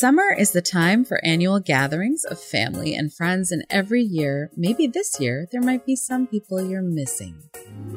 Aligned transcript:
Summer 0.00 0.32
is 0.32 0.52
the 0.52 0.62
time 0.62 1.04
for 1.04 1.22
annual 1.22 1.60
gatherings 1.60 2.24
of 2.24 2.40
family 2.40 2.94
and 2.94 3.12
friends, 3.12 3.52
and 3.52 3.66
every 3.68 4.02
year, 4.02 4.50
maybe 4.56 4.86
this 4.86 5.20
year, 5.20 5.46
there 5.52 5.60
might 5.60 5.84
be 5.84 5.94
some 5.94 6.26
people 6.26 6.58
you're 6.58 6.80
missing. 6.80 7.36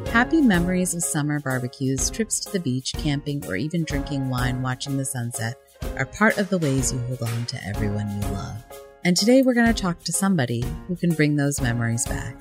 Happy 0.08 0.42
memories 0.42 0.94
of 0.94 1.02
summer 1.02 1.40
barbecues, 1.40 2.10
trips 2.10 2.42
to 2.42 2.52
the 2.52 2.60
beach, 2.60 2.92
camping, 2.98 3.42
or 3.46 3.56
even 3.56 3.86
drinking 3.86 4.30
wine 4.30 4.62
watching 4.62 4.98
the 4.98 5.06
sunset 5.06 5.56
are 5.96 6.06
part 6.06 6.38
of 6.38 6.50
the 6.50 6.58
ways 6.58 6.92
you 6.92 7.00
hold 7.00 7.22
on 7.22 7.46
to 7.46 7.66
everyone 7.66 8.10
you 8.10 8.28
love. 8.34 8.62
And 9.06 9.16
today 9.16 9.42
we're 9.42 9.54
going 9.54 9.74
to 9.74 9.82
talk 9.82 10.04
to 10.04 10.12
somebody 10.12 10.62
who 10.90 10.98
can 10.98 11.12
bring 11.12 11.38
those 11.38 11.62
memories 11.62 12.06
back. 12.06 12.36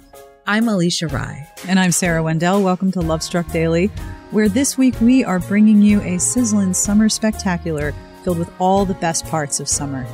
I'm 0.44 0.66
Alicia 0.66 1.06
Rye. 1.06 1.48
And 1.68 1.78
I'm 1.78 1.92
Sarah 1.92 2.24
Wendell. 2.24 2.64
Welcome 2.64 2.90
to 2.90 3.00
Love 3.00 3.22
Struck 3.22 3.48
Daily, 3.52 3.92
where 4.32 4.48
this 4.48 4.76
week 4.76 5.00
we 5.00 5.22
are 5.22 5.38
bringing 5.38 5.82
you 5.82 6.00
a 6.00 6.18
sizzling 6.18 6.74
summer 6.74 7.08
spectacular 7.08 7.94
filled 8.22 8.38
with 8.38 8.50
all 8.58 8.84
the 8.84 8.94
best 8.94 9.26
parts 9.26 9.60
of 9.60 9.68
summer. 9.68 10.06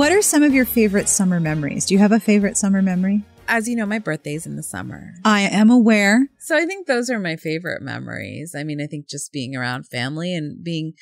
What 0.00 0.12
are 0.12 0.22
some 0.22 0.42
of 0.42 0.54
your 0.54 0.64
favorite 0.64 1.10
summer 1.10 1.40
memories? 1.40 1.84
Do 1.84 1.92
you 1.92 2.00
have 2.00 2.12
a 2.12 2.18
favorite 2.18 2.56
summer 2.56 2.80
memory? 2.80 3.22
As 3.50 3.68
you 3.68 3.74
know, 3.74 3.84
my 3.84 3.98
birthday's 3.98 4.46
in 4.46 4.56
the 4.56 4.62
summer. 4.62 5.14
I 5.24 5.40
am 5.40 5.70
aware. 5.70 6.28
So 6.38 6.56
I 6.56 6.64
think 6.64 6.86
those 6.86 7.10
are 7.10 7.18
my 7.18 7.36
favorite 7.36 7.82
memories. 7.82 8.54
I 8.56 8.62
mean, 8.62 8.80
I 8.80 8.86
think 8.86 9.08
just 9.08 9.32
being 9.32 9.56
around 9.56 9.88
family 9.88 10.34
and 10.34 10.62
being 10.64 10.94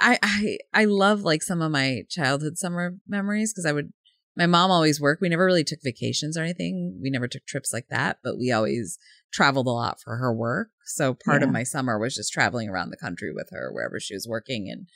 I 0.00 0.18
I 0.22 0.58
I 0.72 0.84
love 0.84 1.22
like 1.22 1.42
some 1.42 1.60
of 1.60 1.72
my 1.72 2.02
childhood 2.08 2.56
summer 2.56 2.94
memories 3.06 3.52
because 3.52 3.66
I 3.66 3.72
would 3.72 3.92
my 4.36 4.46
mom 4.46 4.70
always 4.70 5.00
worked. 5.00 5.20
We 5.20 5.28
never 5.28 5.44
really 5.44 5.64
took 5.64 5.80
vacations 5.82 6.38
or 6.38 6.42
anything. 6.42 6.98
We 7.02 7.10
never 7.10 7.28
took 7.28 7.44
trips 7.46 7.72
like 7.72 7.88
that, 7.90 8.18
but 8.22 8.38
we 8.38 8.50
always 8.50 8.98
traveled 9.32 9.66
a 9.66 9.70
lot 9.70 10.00
for 10.00 10.16
her 10.16 10.32
work. 10.32 10.68
So 10.86 11.14
part 11.14 11.42
yeah. 11.42 11.48
of 11.48 11.52
my 11.52 11.64
summer 11.64 11.98
was 11.98 12.14
just 12.14 12.32
traveling 12.32 12.68
around 12.68 12.90
the 12.90 12.96
country 12.96 13.32
with 13.32 13.48
her 13.50 13.70
wherever 13.72 13.98
she 13.98 14.14
was 14.14 14.26
working 14.28 14.70
and 14.70 14.86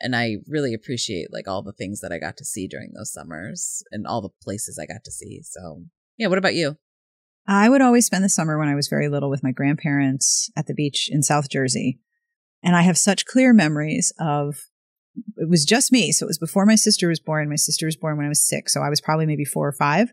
and 0.00 0.14
I 0.14 0.36
really 0.46 0.74
appreciate 0.74 1.32
like 1.32 1.48
all 1.48 1.62
the 1.62 1.72
things 1.72 2.00
that 2.00 2.12
I 2.12 2.18
got 2.18 2.36
to 2.36 2.44
see 2.44 2.68
during 2.68 2.92
those 2.92 3.12
summers 3.12 3.82
and 3.90 4.06
all 4.06 4.20
the 4.20 4.28
places 4.42 4.78
I 4.78 4.86
got 4.86 5.04
to 5.04 5.10
see. 5.10 5.40
So 5.42 5.84
yeah. 6.16 6.28
What 6.28 6.38
about 6.38 6.54
you? 6.54 6.76
I 7.48 7.68
would 7.68 7.80
always 7.80 8.06
spend 8.06 8.24
the 8.24 8.28
summer 8.28 8.58
when 8.58 8.68
I 8.68 8.74
was 8.74 8.88
very 8.88 9.08
little 9.08 9.30
with 9.30 9.42
my 9.42 9.52
grandparents 9.52 10.50
at 10.56 10.66
the 10.66 10.74
beach 10.74 11.08
in 11.10 11.22
South 11.22 11.48
Jersey. 11.48 12.00
And 12.62 12.74
I 12.74 12.82
have 12.82 12.98
such 12.98 13.26
clear 13.26 13.52
memories 13.52 14.12
of 14.18 14.56
it 15.36 15.48
was 15.48 15.64
just 15.64 15.92
me. 15.92 16.12
So 16.12 16.26
it 16.26 16.28
was 16.28 16.38
before 16.38 16.66
my 16.66 16.74
sister 16.74 17.08
was 17.08 17.20
born. 17.20 17.48
My 17.48 17.56
sister 17.56 17.86
was 17.86 17.96
born 17.96 18.16
when 18.16 18.26
I 18.26 18.30
was 18.30 18.46
six. 18.46 18.72
So 18.72 18.80
I 18.80 18.90
was 18.90 19.00
probably 19.00 19.26
maybe 19.26 19.44
four 19.44 19.68
or 19.68 19.72
five. 19.72 20.12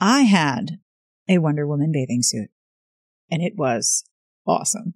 I 0.00 0.22
had 0.22 0.78
a 1.28 1.38
Wonder 1.38 1.66
Woman 1.66 1.92
bathing 1.92 2.22
suit 2.22 2.50
and 3.30 3.42
it 3.42 3.54
was 3.56 4.04
awesome. 4.46 4.94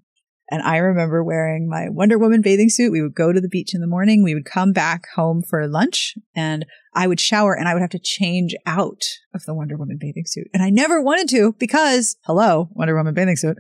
And 0.51 0.63
I 0.63 0.77
remember 0.77 1.25
wearing 1.25 1.69
my 1.69 1.89
Wonder 1.89 2.19
Woman 2.19 2.41
bathing 2.41 2.69
suit. 2.69 2.93
We 2.93 3.03
would 3.03 3.15
go 3.15 3.33
to 3.33 3.41
the 3.41 3.49
beach 3.49 3.75
in 3.75 3.81
the 3.81 3.87
morning. 3.87 4.23
We 4.23 4.35
would 4.35 4.45
come 4.45 4.73
back 4.73 5.09
home 5.15 5.43
for 5.43 5.67
lunch 5.67 6.15
and 6.35 6.65
I 6.95 7.09
would 7.09 7.21
shower 7.21 7.55
and 7.55 7.69
I 7.69 7.75
would 7.75 7.81
have 7.81 7.91
to 7.91 7.99
change 7.99 8.55
out 8.65 9.03
of 9.35 9.45
the 9.45 9.55
Wonder 9.55 9.77
Woman 9.77 9.99
bathing 10.01 10.25
suit. 10.27 10.47
And 10.55 10.63
I 10.63 10.71
never 10.71 11.03
wanted 11.03 11.29
to 11.31 11.55
because, 11.59 12.17
hello, 12.25 12.69
Wonder 12.73 12.97
Woman 12.97 13.15
bathing 13.15 13.37
suit. 13.37 13.57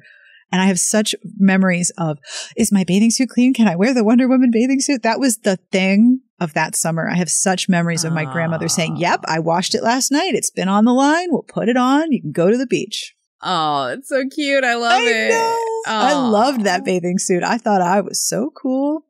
And 0.53 0.63
I 0.63 0.67
have 0.67 0.79
such 0.79 1.15
memories 1.39 1.91
of, 1.99 2.19
is 2.57 2.71
my 2.71 2.85
bathing 2.85 3.11
suit 3.11 3.31
clean? 3.31 3.53
Can 3.53 3.67
I 3.67 3.75
wear 3.75 3.93
the 3.93 4.05
Wonder 4.05 4.29
Woman 4.29 4.51
bathing 4.53 4.81
suit? 4.81 5.03
That 5.03 5.19
was 5.19 5.39
the 5.39 5.57
thing 5.73 6.21
of 6.39 6.55
that 6.55 6.77
summer. 6.77 7.09
I 7.11 7.17
have 7.17 7.31
such 7.31 7.69
memories 7.69 8.05
of 8.05 8.13
my 8.13 8.25
grandmother 8.25 8.69
saying, 8.69 8.95
ah. 8.97 9.01
yep, 9.01 9.21
I 9.25 9.41
washed 9.41 9.75
it 9.75 9.83
last 9.83 10.13
night. 10.13 10.35
It's 10.35 10.51
been 10.51 10.69
on 10.69 10.85
the 10.85 10.93
line. 10.93 11.29
We'll 11.31 11.43
put 11.43 11.69
it 11.69 11.77
on. 11.77 12.13
You 12.13 12.21
can 12.21 12.33
go 12.33 12.49
to 12.49 12.57
the 12.57 12.67
beach. 12.67 13.16
Oh, 13.43 13.87
it's 13.87 14.09
so 14.09 14.25
cute. 14.29 14.65
I 14.65 14.75
love 14.75 15.03
I 15.03 15.05
it. 15.05 15.87
I 15.87 16.15
loved 16.15 16.65
that 16.65 16.85
bathing 16.85 17.19
suit. 17.19 17.43
I 17.43 17.59
thought 17.59 17.83
I 17.83 18.01
was 18.01 18.27
so 18.27 18.51
cool. 18.51 19.05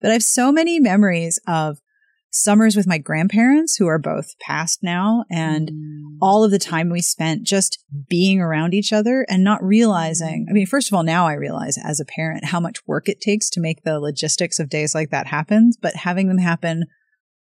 But 0.00 0.10
I 0.10 0.14
have 0.14 0.22
so 0.22 0.50
many 0.50 0.80
memories 0.80 1.40
of 1.46 1.78
summers 2.32 2.74
with 2.74 2.86
my 2.86 2.98
grandparents 2.98 3.76
who 3.76 3.86
are 3.86 3.98
both 3.98 4.38
passed 4.40 4.82
now 4.82 5.24
and 5.30 5.70
mm. 5.70 6.16
all 6.20 6.42
of 6.42 6.50
the 6.50 6.58
time 6.58 6.88
we 6.88 7.02
spent 7.02 7.46
just 7.46 7.84
being 8.08 8.40
around 8.40 8.72
each 8.72 8.92
other 8.92 9.26
and 9.28 9.44
not 9.44 9.62
realizing. 9.62 10.46
I 10.48 10.52
mean, 10.52 10.66
first 10.66 10.88
of 10.88 10.94
all, 10.94 11.02
now 11.02 11.26
I 11.26 11.34
realize 11.34 11.76
as 11.82 12.00
a 12.00 12.06
parent 12.06 12.46
how 12.46 12.58
much 12.58 12.86
work 12.86 13.08
it 13.08 13.20
takes 13.20 13.50
to 13.50 13.60
make 13.60 13.84
the 13.84 14.00
logistics 14.00 14.58
of 14.58 14.70
days 14.70 14.94
like 14.94 15.10
that 15.10 15.26
happen, 15.26 15.72
but 15.82 15.94
having 15.94 16.28
them 16.28 16.38
happen 16.38 16.84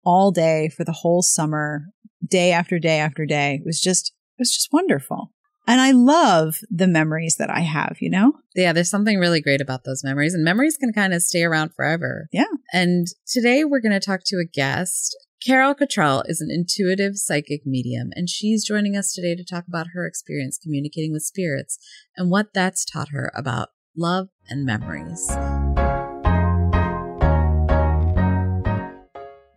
all 0.04 0.30
day 0.30 0.70
for 0.70 0.84
the 0.84 0.92
whole 0.92 1.22
summer, 1.22 1.86
day 2.28 2.52
after 2.52 2.78
day 2.78 3.00
after 3.00 3.26
day 3.26 3.62
was 3.66 3.80
just, 3.80 4.10
it 4.38 4.42
was 4.42 4.52
just 4.52 4.74
wonderful. 4.74 5.32
And 5.68 5.80
I 5.80 5.92
love 5.92 6.60
the 6.70 6.88
memories 6.88 7.38
that 7.38 7.50
I 7.50 7.62
have, 7.62 7.98
you 8.00 8.10
know? 8.10 8.34
Yeah, 8.56 8.74
there's 8.74 8.90
something 8.90 9.20
really 9.20 9.42
great 9.42 9.62
about 9.62 9.84
those 9.84 10.04
memories, 10.04 10.34
and 10.34 10.44
memories 10.44 10.78
can 10.78 10.92
kind 10.92 11.14
of 11.14 11.22
stay 11.22 11.44
around 11.44 11.74
forever. 11.76 12.28
Yeah. 12.32 12.46
And 12.74 13.08
today 13.28 13.64
we're 13.64 13.82
going 13.82 13.92
to 13.92 14.06
talk 14.06 14.22
to 14.26 14.38
a 14.38 14.46
guest. 14.46 15.16
Carol 15.46 15.74
Cottrell 15.74 16.24
is 16.28 16.42
an 16.42 16.50
intuitive 16.52 17.18
psychic 17.18 17.66
medium, 17.66 18.10
and 18.14 18.30
she's 18.30 18.66
joining 18.66 18.96
us 18.96 19.14
today 19.14 19.36
to 19.36 19.44
talk 19.44 19.66
about 19.68 19.88
her 19.94 20.06
experience 20.06 20.60
communicating 20.62 21.12
with 21.12 21.24
spirits 21.24 21.80
and 22.16 22.30
what 22.30 22.54
that's 22.54 22.86
taught 22.86 23.10
her 23.10 23.32
about 23.36 23.70
love 23.96 24.30
and 24.50 24.66
memories. 24.66 25.32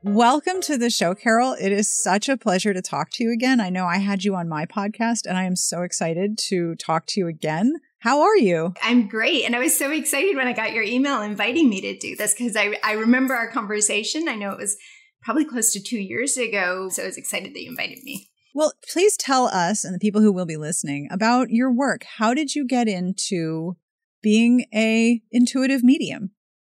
Welcome 0.07 0.61
to 0.65 0.77
the 0.77 0.91
show, 0.91 1.15
Carol. 1.15 1.57
It 1.59 1.73
is 1.73 1.89
such 1.89 2.29
a 2.29 2.37
pleasure 2.37 2.75
to 2.75 2.83
talk 2.83 3.09
to 3.13 3.25
you 3.25 3.33
again. 3.33 3.59
I 3.59 3.71
know 3.71 3.87
I 3.87 3.97
had 3.97 4.23
you 4.23 4.35
on 4.35 4.51
my 4.51 4.67
podcast, 4.67 5.25
and 5.25 5.39
I 5.39 5.45
am 5.45 5.57
so 5.57 5.81
excited 5.81 6.37
to 6.51 6.75
talk 6.75 7.07
to 7.07 7.21
you 7.21 7.27
again. 7.27 7.77
How 8.01 8.21
are 8.21 8.37
you? 8.37 8.75
I'm 8.83 9.09
great. 9.09 9.47
And 9.47 9.57
I 9.57 9.61
was 9.61 9.75
so 9.75 9.91
excited 9.91 10.37
when 10.37 10.47
I 10.47 10.53
got 10.53 10.75
your 10.75 10.83
email 10.83 11.23
inviting 11.23 11.71
me 11.71 11.81
to 11.81 11.97
do 11.97 12.17
this 12.17 12.35
because 12.35 12.55
I, 12.55 12.77
I 12.85 12.93
remember 12.93 13.33
our 13.33 13.51
conversation. 13.51 14.29
I 14.29 14.35
know 14.35 14.51
it 14.51 14.59
was 14.59 14.77
probably 15.23 15.47
close 15.47 15.73
to 15.73 15.83
two 15.83 15.97
years 15.97 16.37
ago. 16.37 16.91
So 16.91 17.03
I 17.03 17.07
was 17.07 17.17
excited 17.17 17.55
that 17.55 17.63
you 17.63 17.71
invited 17.71 18.01
me. 18.05 18.29
Well, 18.55 18.75
please 18.93 19.17
tell 19.17 19.47
us 19.47 19.85
and 19.85 19.95
the 19.95 19.99
people 19.99 20.21
who 20.21 20.35
will 20.35 20.45
be 20.45 20.59
listening 20.59 21.09
about 21.11 21.49
your 21.49 21.73
work. 21.73 22.05
How 22.19 22.35
did 22.35 22.55
you 22.55 22.67
get 22.67 22.89
into 22.89 23.79
being 24.23 24.67
a 24.75 25.23
intuitive 25.33 25.83
medium? 25.83 26.34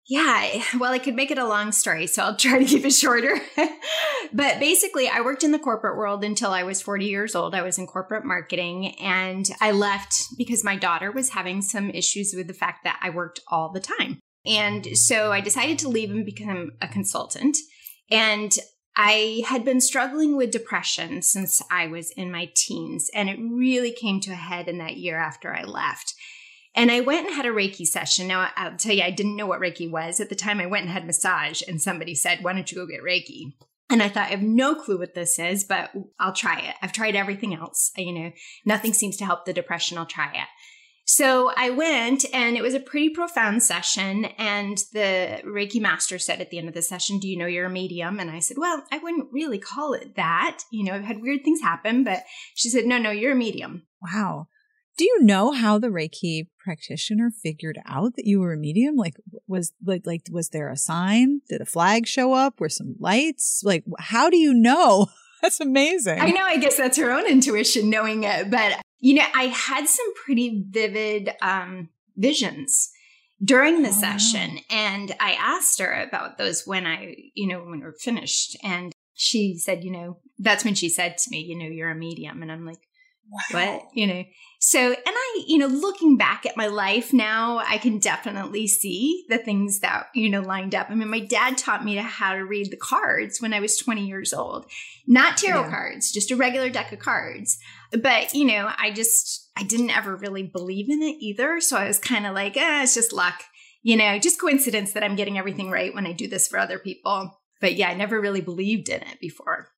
Yeah, 0.08 0.62
well, 0.78 0.92
I 0.92 0.98
could 0.98 1.14
make 1.14 1.30
it 1.30 1.38
a 1.38 1.46
long 1.46 1.70
story, 1.70 2.06
so 2.06 2.22
I'll 2.22 2.36
try 2.36 2.58
to 2.58 2.64
keep 2.64 2.84
it 2.84 2.92
shorter. 2.92 3.38
but 4.32 4.58
basically, 4.58 5.08
I 5.08 5.20
worked 5.20 5.44
in 5.44 5.52
the 5.52 5.58
corporate 5.58 5.96
world 5.96 6.24
until 6.24 6.50
I 6.50 6.62
was 6.62 6.80
40 6.80 7.04
years 7.04 7.34
old. 7.34 7.54
I 7.54 7.62
was 7.62 7.78
in 7.78 7.86
corporate 7.86 8.24
marketing 8.24 8.96
and 9.00 9.48
I 9.60 9.72
left 9.72 10.24
because 10.36 10.64
my 10.64 10.76
daughter 10.76 11.12
was 11.12 11.30
having 11.30 11.62
some 11.62 11.90
issues 11.90 12.32
with 12.34 12.46
the 12.46 12.54
fact 12.54 12.84
that 12.84 12.98
I 13.02 13.10
worked 13.10 13.40
all 13.48 13.70
the 13.70 13.80
time. 13.80 14.18
And 14.46 14.96
so 14.96 15.30
I 15.30 15.42
decided 15.42 15.78
to 15.80 15.88
leave 15.88 16.10
and 16.10 16.24
become 16.24 16.70
a 16.80 16.88
consultant. 16.88 17.58
And 18.10 18.52
I 18.96 19.42
had 19.46 19.64
been 19.64 19.80
struggling 19.80 20.36
with 20.36 20.50
depression 20.50 21.22
since 21.22 21.62
I 21.70 21.86
was 21.86 22.10
in 22.12 22.32
my 22.32 22.50
teens, 22.56 23.10
and 23.14 23.28
it 23.28 23.38
really 23.38 23.92
came 23.92 24.18
to 24.20 24.32
a 24.32 24.36
head 24.36 24.66
in 24.66 24.78
that 24.78 24.96
year 24.96 25.18
after 25.18 25.54
I 25.54 25.62
left. 25.62 26.14
And 26.78 26.92
I 26.92 27.00
went 27.00 27.26
and 27.26 27.34
had 27.34 27.44
a 27.44 27.48
Reiki 27.48 27.84
session. 27.84 28.28
Now, 28.28 28.50
I'll 28.54 28.76
tell 28.76 28.94
you, 28.94 29.02
I 29.02 29.10
didn't 29.10 29.34
know 29.34 29.46
what 29.46 29.60
Reiki 29.60 29.90
was. 29.90 30.20
At 30.20 30.28
the 30.28 30.36
time, 30.36 30.60
I 30.60 30.66
went 30.66 30.84
and 30.84 30.92
had 30.92 31.04
massage, 31.04 31.60
and 31.66 31.82
somebody 31.82 32.14
said, 32.14 32.44
Why 32.44 32.52
don't 32.52 32.70
you 32.70 32.78
go 32.78 32.86
get 32.86 33.02
Reiki? 33.02 33.52
And 33.90 34.00
I 34.00 34.08
thought, 34.08 34.28
I 34.28 34.30
have 34.30 34.42
no 34.42 34.76
clue 34.76 34.98
what 34.98 35.14
this 35.14 35.40
is, 35.40 35.64
but 35.64 35.90
I'll 36.20 36.32
try 36.32 36.60
it. 36.60 36.76
I've 36.80 36.92
tried 36.92 37.16
everything 37.16 37.52
else. 37.52 37.90
You 37.96 38.12
know, 38.12 38.32
nothing 38.64 38.92
seems 38.92 39.16
to 39.16 39.24
help 39.24 39.44
the 39.44 39.52
depression. 39.52 39.98
I'll 39.98 40.06
try 40.06 40.30
it. 40.30 40.46
So 41.04 41.50
I 41.56 41.70
went 41.70 42.26
and 42.32 42.56
it 42.56 42.62
was 42.62 42.74
a 42.74 42.80
pretty 42.80 43.08
profound 43.08 43.62
session. 43.64 44.26
And 44.36 44.78
the 44.92 45.40
Reiki 45.44 45.80
master 45.80 46.18
said 46.18 46.40
at 46.40 46.50
the 46.50 46.58
end 46.58 46.68
of 46.68 46.74
the 46.74 46.82
session, 46.82 47.18
Do 47.18 47.26
you 47.26 47.36
know 47.36 47.46
you're 47.46 47.66
a 47.66 47.70
medium? 47.70 48.20
And 48.20 48.30
I 48.30 48.38
said, 48.38 48.58
Well, 48.58 48.84
I 48.92 48.98
wouldn't 48.98 49.32
really 49.32 49.58
call 49.58 49.94
it 49.94 50.14
that. 50.14 50.60
You 50.70 50.84
know, 50.84 50.92
I've 50.92 51.04
had 51.04 51.22
weird 51.22 51.42
things 51.42 51.60
happen, 51.60 52.04
but 52.04 52.22
she 52.54 52.68
said, 52.68 52.84
No, 52.84 52.98
no, 52.98 53.10
you're 53.10 53.32
a 53.32 53.36
medium. 53.36 53.86
Wow. 54.00 54.48
Do 54.98 55.04
you 55.04 55.20
know 55.22 55.52
how 55.52 55.78
the 55.78 55.88
Reiki 55.88 56.48
practitioner 56.58 57.30
figured 57.30 57.78
out 57.86 58.16
that 58.16 58.26
you 58.26 58.40
were 58.40 58.52
a 58.52 58.56
medium? 58.56 58.96
Like, 58.96 59.14
was 59.46 59.72
like, 59.86 60.06
like, 60.06 60.22
was 60.30 60.48
there 60.48 60.70
a 60.70 60.76
sign? 60.76 61.40
Did 61.48 61.60
a 61.60 61.66
flag 61.66 62.08
show 62.08 62.32
up? 62.32 62.58
Were 62.58 62.68
some 62.68 62.96
lights? 62.98 63.62
Like, 63.64 63.84
how 64.00 64.28
do 64.28 64.36
you 64.36 64.52
know? 64.52 65.06
That's 65.40 65.60
amazing. 65.60 66.20
I 66.20 66.30
know. 66.30 66.42
I 66.42 66.56
guess 66.56 66.76
that's 66.76 66.98
her 66.98 67.12
own 67.12 67.24
intuition 67.24 67.88
knowing 67.88 68.24
it, 68.24 68.50
but 68.50 68.80
you 68.98 69.14
know, 69.14 69.24
I 69.34 69.44
had 69.44 69.88
some 69.88 70.06
pretty 70.24 70.64
vivid 70.68 71.30
um, 71.40 71.90
visions 72.16 72.90
during 73.42 73.82
the 73.82 73.90
oh, 73.90 73.92
session, 73.92 74.56
wow. 74.56 74.62
and 74.68 75.14
I 75.20 75.36
asked 75.38 75.78
her 75.78 75.92
about 75.92 76.38
those 76.38 76.64
when 76.66 76.88
I, 76.88 77.14
you 77.34 77.46
know, 77.46 77.60
when 77.60 77.78
we 77.78 77.86
are 77.86 77.94
finished, 78.00 78.56
and 78.64 78.92
she 79.14 79.56
said, 79.56 79.84
you 79.84 79.92
know, 79.92 80.18
that's 80.40 80.64
when 80.64 80.74
she 80.74 80.88
said 80.88 81.18
to 81.18 81.30
me, 81.30 81.38
you 81.38 81.56
know, 81.56 81.66
you're 81.66 81.90
a 81.90 81.94
medium, 81.94 82.42
and 82.42 82.50
I'm 82.50 82.66
like, 82.66 82.87
wow. 83.30 83.40
what, 83.50 83.82
you 83.94 84.06
know. 84.06 84.24
So, 84.60 84.80
and 84.80 84.98
I, 85.06 85.44
you 85.46 85.56
know, 85.56 85.68
looking 85.68 86.16
back 86.16 86.44
at 86.44 86.56
my 86.56 86.66
life 86.66 87.12
now, 87.12 87.58
I 87.58 87.78
can 87.78 87.98
definitely 87.98 88.66
see 88.66 89.24
the 89.28 89.38
things 89.38 89.80
that, 89.80 90.08
you 90.14 90.28
know, 90.28 90.40
lined 90.40 90.74
up. 90.74 90.90
I 90.90 90.96
mean, 90.96 91.08
my 91.08 91.20
dad 91.20 91.56
taught 91.56 91.84
me 91.84 91.94
how 91.94 92.34
to 92.34 92.44
read 92.44 92.72
the 92.72 92.76
cards 92.76 93.40
when 93.40 93.54
I 93.54 93.60
was 93.60 93.76
20 93.76 94.04
years 94.04 94.34
old, 94.34 94.66
not 95.06 95.36
tarot 95.36 95.62
yeah. 95.62 95.70
cards, 95.70 96.10
just 96.10 96.32
a 96.32 96.36
regular 96.36 96.70
deck 96.70 96.92
of 96.92 96.98
cards. 96.98 97.56
But, 97.92 98.34
you 98.34 98.44
know, 98.46 98.70
I 98.76 98.90
just, 98.90 99.48
I 99.56 99.62
didn't 99.62 99.96
ever 99.96 100.16
really 100.16 100.42
believe 100.42 100.90
in 100.90 101.02
it 101.02 101.16
either. 101.20 101.60
So 101.60 101.76
I 101.76 101.86
was 101.86 102.00
kind 102.00 102.26
of 102.26 102.34
like, 102.34 102.56
eh, 102.56 102.82
it's 102.82 102.94
just 102.94 103.12
luck, 103.12 103.44
you 103.82 103.96
know, 103.96 104.18
just 104.18 104.40
coincidence 104.40 104.92
that 104.92 105.04
I'm 105.04 105.16
getting 105.16 105.38
everything 105.38 105.70
right 105.70 105.94
when 105.94 106.06
I 106.06 106.12
do 106.12 106.26
this 106.26 106.48
for 106.48 106.58
other 106.58 106.80
people. 106.80 107.38
But 107.60 107.76
yeah, 107.76 107.90
I 107.90 107.94
never 107.94 108.20
really 108.20 108.40
believed 108.40 108.88
in 108.88 109.02
it 109.02 109.20
before. 109.20 109.68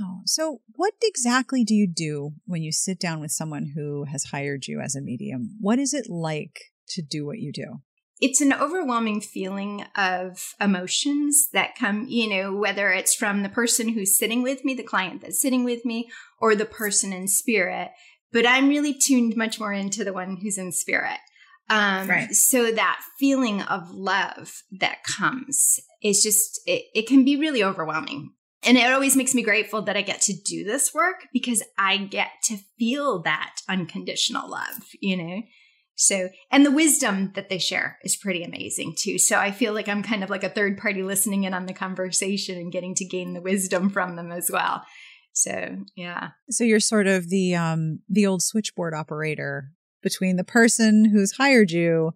Oh, 0.00 0.20
so 0.24 0.60
what 0.74 0.94
exactly 1.02 1.64
do 1.64 1.74
you 1.74 1.86
do 1.86 2.32
when 2.44 2.62
you 2.62 2.72
sit 2.72 3.00
down 3.00 3.20
with 3.20 3.30
someone 3.30 3.72
who 3.74 4.04
has 4.04 4.24
hired 4.24 4.66
you 4.66 4.80
as 4.80 4.94
a 4.94 5.00
medium? 5.00 5.56
What 5.60 5.78
is 5.78 5.94
it 5.94 6.08
like 6.08 6.60
to 6.90 7.02
do 7.02 7.24
what 7.24 7.38
you 7.38 7.52
do? 7.52 7.80
It's 8.20 8.40
an 8.40 8.52
overwhelming 8.52 9.20
feeling 9.20 9.84
of 9.94 10.54
emotions 10.60 11.48
that 11.52 11.76
come, 11.78 12.06
you 12.08 12.28
know, 12.28 12.54
whether 12.54 12.90
it's 12.90 13.14
from 13.14 13.42
the 13.42 13.50
person 13.50 13.90
who's 13.90 14.18
sitting 14.18 14.42
with 14.42 14.64
me, 14.64 14.74
the 14.74 14.82
client 14.82 15.20
that's 15.20 15.40
sitting 15.40 15.64
with 15.64 15.84
me, 15.84 16.10
or 16.40 16.54
the 16.54 16.64
person 16.64 17.12
in 17.12 17.28
spirit. 17.28 17.90
But 18.32 18.46
I'm 18.46 18.68
really 18.68 18.94
tuned 18.94 19.36
much 19.36 19.60
more 19.60 19.72
into 19.72 20.02
the 20.02 20.14
one 20.14 20.38
who's 20.42 20.56
in 20.56 20.72
spirit. 20.72 21.18
Um, 21.68 22.08
right. 22.08 22.30
So 22.32 22.70
that 22.70 23.00
feeling 23.18 23.60
of 23.62 23.90
love 23.90 24.62
that 24.78 25.04
comes 25.04 25.78
is 26.02 26.22
just, 26.22 26.60
it, 26.64 26.84
it 26.94 27.06
can 27.06 27.24
be 27.24 27.36
really 27.36 27.62
overwhelming. 27.62 28.32
And 28.66 28.76
it 28.76 28.92
always 28.92 29.16
makes 29.16 29.34
me 29.34 29.42
grateful 29.42 29.82
that 29.82 29.96
I 29.96 30.02
get 30.02 30.20
to 30.22 30.34
do 30.34 30.64
this 30.64 30.92
work 30.92 31.26
because 31.32 31.62
I 31.78 31.98
get 31.98 32.28
to 32.44 32.58
feel 32.78 33.22
that 33.22 33.56
unconditional 33.68 34.50
love, 34.50 34.88
you 35.00 35.16
know? 35.16 35.42
So, 35.94 36.28
and 36.50 36.66
the 36.66 36.70
wisdom 36.70 37.32
that 37.36 37.48
they 37.48 37.58
share 37.58 37.98
is 38.04 38.16
pretty 38.16 38.42
amazing 38.42 38.96
too. 38.98 39.18
So 39.18 39.38
I 39.38 39.50
feel 39.50 39.72
like 39.72 39.88
I'm 39.88 40.02
kind 40.02 40.22
of 40.22 40.28
like 40.28 40.44
a 40.44 40.50
third 40.50 40.76
party 40.76 41.02
listening 41.02 41.44
in 41.44 41.54
on 41.54 41.66
the 41.66 41.72
conversation 41.72 42.58
and 42.58 42.70
getting 42.70 42.94
to 42.96 43.04
gain 43.06 43.32
the 43.32 43.40
wisdom 43.40 43.88
from 43.88 44.16
them 44.16 44.30
as 44.30 44.50
well. 44.52 44.82
So, 45.32 45.76
yeah. 45.96 46.30
So 46.50 46.64
you're 46.64 46.80
sort 46.80 47.06
of 47.06 47.30
the 47.30 47.54
um 47.54 48.00
the 48.08 48.26
old 48.26 48.42
switchboard 48.42 48.94
operator 48.94 49.70
between 50.02 50.36
the 50.36 50.44
person 50.44 51.06
who's 51.06 51.32
hired 51.32 51.70
you 51.70 52.12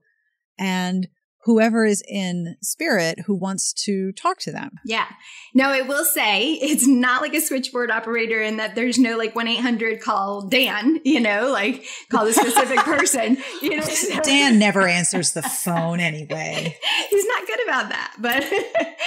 and 0.58 1.08
whoever 1.44 1.86
is 1.86 2.02
in 2.08 2.56
spirit 2.62 3.20
who 3.20 3.34
wants 3.34 3.72
to 3.72 4.12
talk 4.12 4.38
to 4.38 4.52
them. 4.52 4.72
Yeah. 4.84 5.06
No, 5.54 5.68
I 5.68 5.82
will 5.82 6.04
say 6.04 6.52
it's 6.52 6.86
not 6.86 7.22
like 7.22 7.34
a 7.34 7.40
switchboard 7.40 7.90
operator 7.90 8.42
in 8.42 8.58
that 8.58 8.74
there's 8.74 8.98
no 8.98 9.16
like 9.16 9.34
1 9.34 9.48
800 9.48 10.00
call 10.00 10.48
Dan, 10.48 11.00
you 11.04 11.20
know, 11.20 11.50
like 11.50 11.86
call 12.10 12.26
a 12.26 12.32
specific 12.32 12.78
person. 12.80 13.38
You 13.62 13.76
know, 13.76 13.86
Dan 14.22 14.58
never 14.58 14.86
answers 14.86 15.32
the 15.32 15.42
phone 15.42 16.00
anyway. 16.00 16.76
He's 17.10 17.26
not 17.26 17.46
good 17.46 17.64
about 17.64 17.88
that. 17.88 18.14
But 18.18 18.44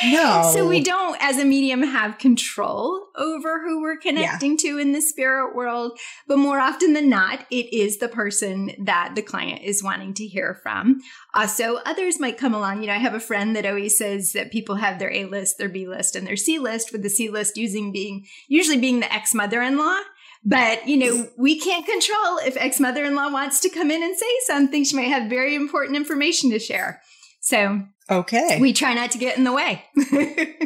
no. 0.05 0.51
So 0.53 0.67
we 0.67 0.83
don't, 0.83 1.17
as 1.21 1.37
a 1.37 1.45
medium, 1.45 1.83
have 1.83 2.17
control 2.17 3.09
over 3.15 3.61
who 3.61 3.81
we're 3.81 3.97
connecting 3.97 4.51
yeah. 4.51 4.71
to 4.71 4.77
in 4.79 4.91
the 4.91 5.01
spirit 5.01 5.55
world. 5.55 5.99
But 6.27 6.39
more 6.39 6.59
often 6.59 6.93
than 6.93 7.09
not, 7.09 7.45
it 7.51 7.73
is 7.73 7.97
the 7.97 8.07
person 8.07 8.71
that 8.85 9.13
the 9.15 9.21
client 9.21 9.61
is 9.63 9.83
wanting 9.83 10.15
to 10.15 10.25
hear 10.25 10.59
from. 10.63 11.01
Uh, 11.33 11.39
also, 11.41 11.75
others 11.85 12.19
might 12.19 12.37
come 12.37 12.53
along. 12.53 12.81
You 12.81 12.87
know, 12.87 12.93
I 12.93 12.97
have 12.97 13.13
a 13.13 13.19
friend 13.19 13.55
that 13.55 13.65
always 13.65 13.97
says 13.97 14.33
that 14.33 14.51
people 14.51 14.75
have 14.75 14.99
their 14.99 15.11
A 15.11 15.25
list, 15.25 15.57
their 15.57 15.69
B 15.69 15.87
list, 15.87 16.15
and 16.15 16.25
their 16.25 16.35
C 16.35 16.59
list, 16.59 16.91
with 16.91 17.03
the 17.03 17.09
C 17.09 17.29
list 17.29 17.57
using 17.57 17.91
being 17.91 18.25
usually 18.47 18.77
being 18.77 18.99
the 18.99 19.11
ex 19.13 19.33
mother 19.33 19.61
in 19.61 19.77
law. 19.77 19.99
But, 20.45 20.87
you 20.87 20.97
know, 20.97 21.29
we 21.37 21.57
can't 21.57 21.85
control 21.85 22.37
if 22.39 22.57
ex 22.57 22.79
mother 22.79 23.05
in 23.05 23.15
law 23.15 23.31
wants 23.31 23.61
to 23.61 23.69
come 23.69 23.89
in 23.89 24.03
and 24.03 24.17
say 24.17 24.31
something. 24.45 24.83
She 24.83 24.95
might 24.95 25.03
have 25.03 25.29
very 25.29 25.55
important 25.55 25.95
information 25.95 26.49
to 26.51 26.59
share. 26.59 27.01
So, 27.39 27.83
okay. 28.09 28.59
We 28.59 28.73
try 28.73 28.93
not 28.93 29.11
to 29.11 29.17
get 29.17 29.37
in 29.37 29.43
the 29.43 29.53
way. 29.53 29.85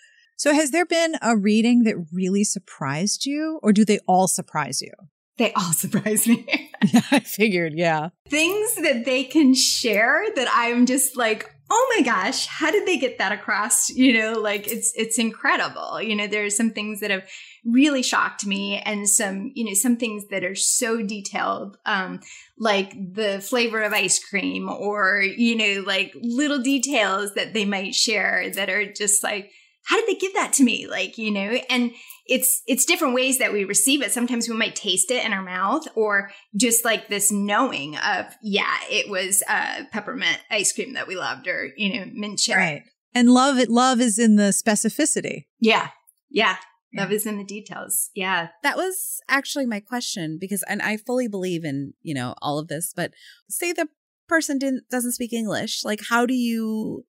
so, 0.36 0.54
has 0.54 0.70
there 0.70 0.86
been 0.86 1.16
a 1.20 1.36
reading 1.36 1.84
that 1.84 1.96
really 2.12 2.44
surprised 2.44 3.26
you, 3.26 3.60
or 3.62 3.72
do 3.72 3.84
they 3.84 3.98
all 4.06 4.26
surprise 4.26 4.80
you? 4.80 4.92
They 5.38 5.52
all 5.52 5.72
surprise 5.72 6.26
me. 6.26 6.44
yeah, 6.84 7.00
I 7.10 7.20
figured, 7.20 7.74
yeah. 7.74 8.10
Things 8.28 8.74
that 8.76 9.04
they 9.04 9.24
can 9.24 9.54
share 9.54 10.24
that 10.34 10.48
I'm 10.52 10.84
just 10.86 11.16
like, 11.16 11.54
oh 11.70 11.94
my 11.96 12.02
gosh, 12.02 12.46
how 12.46 12.70
did 12.70 12.86
they 12.86 12.98
get 12.98 13.18
that 13.18 13.32
across? 13.32 13.90
You 13.90 14.14
know, 14.14 14.40
like 14.40 14.66
it's 14.66 14.92
it's 14.96 15.18
incredible. 15.18 16.00
You 16.00 16.16
know, 16.16 16.26
there's 16.26 16.56
some 16.56 16.70
things 16.70 17.00
that 17.00 17.10
have 17.10 17.28
really 17.64 18.02
shocked 18.02 18.46
me 18.46 18.78
and 18.78 19.08
some, 19.08 19.52
you 19.54 19.64
know, 19.64 19.74
some 19.74 19.96
things 19.96 20.26
that 20.30 20.44
are 20.44 20.54
so 20.54 21.02
detailed, 21.02 21.76
um, 21.84 22.20
like 22.58 22.92
the 22.92 23.40
flavor 23.40 23.82
of 23.82 23.92
ice 23.92 24.18
cream 24.18 24.68
or, 24.68 25.20
you 25.22 25.56
know, 25.56 25.82
like 25.86 26.12
little 26.20 26.60
details 26.60 27.34
that 27.34 27.52
they 27.52 27.64
might 27.66 27.94
share 27.94 28.50
that 28.54 28.70
are 28.70 28.90
just 28.90 29.22
like, 29.22 29.50
how 29.84 29.96
did 29.96 30.08
they 30.08 30.18
give 30.18 30.34
that 30.34 30.54
to 30.54 30.64
me? 30.64 30.86
Like, 30.86 31.18
you 31.18 31.30
know, 31.30 31.58
and 31.68 31.92
it's 32.28 32.62
it's 32.66 32.84
different 32.84 33.14
ways 33.14 33.38
that 33.38 33.52
we 33.52 33.64
receive 33.64 34.02
it. 34.02 34.12
Sometimes 34.12 34.48
we 34.48 34.56
might 34.56 34.76
taste 34.76 35.10
it 35.10 35.24
in 35.24 35.32
our 35.32 35.42
mouth, 35.42 35.86
or 35.94 36.30
just 36.56 36.84
like 36.84 37.08
this 37.08 37.32
knowing 37.32 37.96
of, 37.96 38.26
yeah, 38.42 38.76
it 38.90 39.10
was 39.10 39.42
uh, 39.48 39.84
peppermint 39.90 40.38
ice 40.50 40.72
cream 40.72 40.94
that 40.94 41.08
we 41.08 41.16
loved, 41.16 41.48
or 41.48 41.70
you 41.76 41.98
know, 41.98 42.10
mint 42.12 42.38
chip. 42.38 42.56
Right. 42.56 42.82
And 43.14 43.30
love 43.30 43.58
it. 43.58 43.70
Love 43.70 44.00
is 44.00 44.18
in 44.18 44.36
the 44.36 44.50
specificity. 44.50 45.46
Yeah, 45.58 45.88
Yeah. 46.30 46.56
Yeah. 46.92 47.02
Love 47.02 47.12
is 47.12 47.26
in 47.26 47.36
the 47.36 47.44
details. 47.44 48.10
Yeah. 48.14 48.48
That 48.62 48.76
was 48.76 49.20
actually 49.28 49.66
my 49.66 49.80
question 49.80 50.38
because, 50.40 50.62
and 50.68 50.80
I 50.80 50.96
fully 50.96 51.28
believe 51.28 51.64
in, 51.64 51.92
you 52.00 52.14
know, 52.14 52.34
all 52.40 52.58
of 52.58 52.68
this, 52.68 52.92
but 52.96 53.12
say 53.48 53.72
the 53.72 53.88
person 54.26 54.58
didn't, 54.58 54.88
doesn't 54.90 55.12
speak 55.12 55.32
English. 55.32 55.84
Like, 55.84 56.00
how 56.08 56.24
do 56.24 56.34
you, 56.34 57.04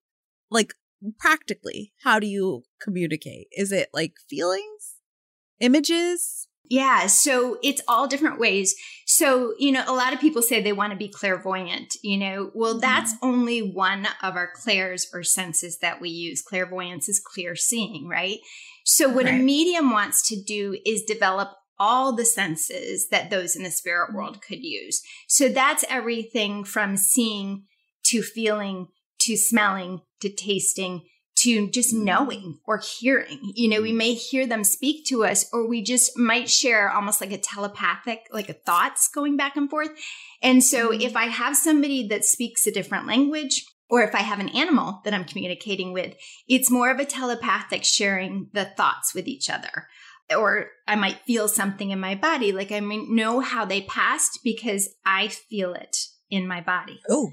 like, 0.52 0.74
practically, 1.18 1.94
how 2.04 2.20
do 2.20 2.28
you 2.28 2.64
communicate? 2.82 3.48
Is 3.52 3.72
it 3.72 3.90
like 3.94 4.16
feelings, 4.30 4.96
images? 5.60 6.48
Yeah, 6.72 7.08
so 7.08 7.58
it's 7.64 7.82
all 7.88 8.08
different 8.08 8.40
ways. 8.40 8.76
So, 9.08 9.56
you 9.58 9.72
know, 9.72 9.84
a 9.88 9.94
lot 9.94 10.14
of 10.14 10.20
people 10.20 10.44
say 10.44 10.62
they 10.62 10.72
want 10.72 10.92
to 10.92 10.98
be 10.98 11.08
clairvoyant, 11.10 11.96
you 12.04 12.16
know. 12.18 12.52
Well, 12.54 12.74
Mm-hmm. 12.74 12.82
that's 12.82 13.14
only 13.24 13.60
one 13.62 14.08
of 14.22 14.36
our 14.36 14.52
clairs 14.56 15.10
or 15.12 15.24
senses 15.24 15.80
that 15.80 16.00
we 16.00 16.10
use. 16.10 16.44
Clairvoyance 16.44 17.10
is 17.10 17.20
clear 17.20 17.56
seeing, 17.56 18.08
right? 18.08 18.38
So, 18.86 19.10
what 19.10 19.28
a 19.28 19.34
medium 19.34 19.90
wants 19.92 20.28
to 20.30 20.40
do 20.42 20.78
is 20.86 21.04
develop 21.04 21.50
all 21.80 22.16
the 22.16 22.26
senses 22.26 23.08
that 23.10 23.32
those 23.32 23.56
in 23.56 23.64
the 23.64 23.70
Mm-hmm. 23.70 23.74
spirit 23.74 24.14
world 24.14 24.42
could 24.42 24.62
use. 24.62 25.02
So, 25.28 25.50
that's 25.50 25.84
everything 25.90 26.64
from 26.64 26.98
seeing 26.98 27.64
to 28.06 28.22
feeling 28.22 28.90
to 29.22 29.36
smelling 29.38 30.02
to 30.22 30.30
tasting 30.30 31.02
to 31.44 31.70
just 31.70 31.94
Mm-hmm. 31.94 32.06
knowing 32.06 32.60
or 32.66 32.78
hearing. 33.00 33.40
You 33.56 33.70
know, 33.70 33.82
we 33.82 33.92
may 33.94 34.14
hear 34.14 34.46
them 34.46 34.64
speak 34.64 35.06
to 35.08 35.24
us, 35.26 35.46
or 35.52 35.68
we 35.68 35.82
just 35.82 36.18
might 36.18 36.50
share 36.50 36.92
almost 36.92 37.22
like 37.22 37.32
a 37.32 37.38
telepathic, 37.38 38.28
like 38.32 38.50
a 38.50 38.54
thoughts 38.54 39.10
going 39.14 39.38
back 39.38 39.56
and 39.56 39.70
forth. 39.70 39.90
And 40.42 40.64
so 40.64 40.90
Mm-hmm. 40.90 41.02
if 41.02 41.16
I 41.16 41.26
have 41.26 41.56
somebody 41.58 42.08
that 42.08 42.26
speaks 42.26 42.66
a 42.68 42.72
different 42.72 43.08
language, 43.08 43.66
or 43.90 44.04
if 44.04 44.14
I 44.14 44.20
have 44.20 44.40
an 44.40 44.50
animal 44.50 45.02
that 45.04 45.14
I'm 45.16 45.26
communicating 45.26 45.94
with, 45.94 46.14
it's 46.48 46.70
more 46.70 46.92
of 46.92 47.00
a 47.00 47.06
telepathic 47.06 47.84
sharing 47.84 48.50
the 48.54 48.66
thoughts 48.66 49.16
with 49.16 49.28
each 49.28 49.50
other. 49.50 49.88
Or 50.30 50.68
I 50.88 50.96
might 50.96 51.22
feel 51.26 51.48
something 51.48 51.90
in 51.90 52.00
my 52.00 52.14
body, 52.14 52.52
like 52.52 52.72
I 52.72 52.80
know 52.82 53.40
how 53.40 53.66
they 53.66 53.82
passed 53.82 54.42
because 54.44 54.90
I 55.04 55.30
feel 55.30 55.74
it 55.74 55.98
in 56.30 56.48
my 56.48 56.62
body. 56.62 57.00
Oh, 57.10 57.32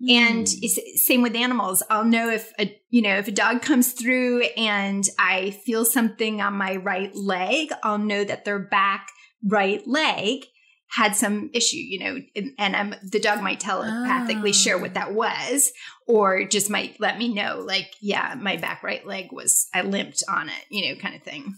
And 0.00 0.46
Hmm. 0.46 0.58
it's 0.62 1.04
same 1.04 1.22
with 1.22 1.34
animals. 1.34 1.82
I'll 1.90 2.04
know 2.04 2.28
if 2.30 2.52
a 2.58 2.78
you 2.90 3.02
know 3.02 3.16
if 3.18 3.26
a 3.26 3.32
dog 3.32 3.62
comes 3.62 3.92
through 3.92 4.42
and 4.56 5.04
I 5.18 5.50
feel 5.50 5.84
something 5.84 6.40
on 6.40 6.54
my 6.54 6.76
right 6.76 7.14
leg, 7.14 7.70
I'll 7.82 7.98
know 7.98 8.22
that 8.24 8.44
their 8.44 8.60
back 8.60 9.08
right 9.44 9.82
leg 9.86 10.44
had 10.90 11.14
some 11.14 11.50
issue, 11.52 11.76
you 11.76 11.98
know, 11.98 12.16
and, 12.34 12.52
and 12.58 12.74
I'm, 12.74 12.94
the 13.02 13.20
dog 13.20 13.42
might 13.42 13.60
telepathically 13.60 14.50
Ah. 14.50 14.54
share 14.54 14.78
what 14.78 14.94
that 14.94 15.12
was, 15.12 15.70
or 16.06 16.44
just 16.44 16.70
might 16.70 16.98
let 16.98 17.18
me 17.18 17.34
know, 17.34 17.62
like, 17.62 17.90
yeah, 18.00 18.34
my 18.40 18.56
back 18.56 18.82
right 18.82 19.06
leg 19.06 19.26
was 19.30 19.66
I 19.74 19.82
limped 19.82 20.22
on 20.30 20.48
it, 20.48 20.64
you 20.70 20.88
know, 20.88 20.98
kind 20.98 21.14
of 21.14 21.22
thing. 21.22 21.56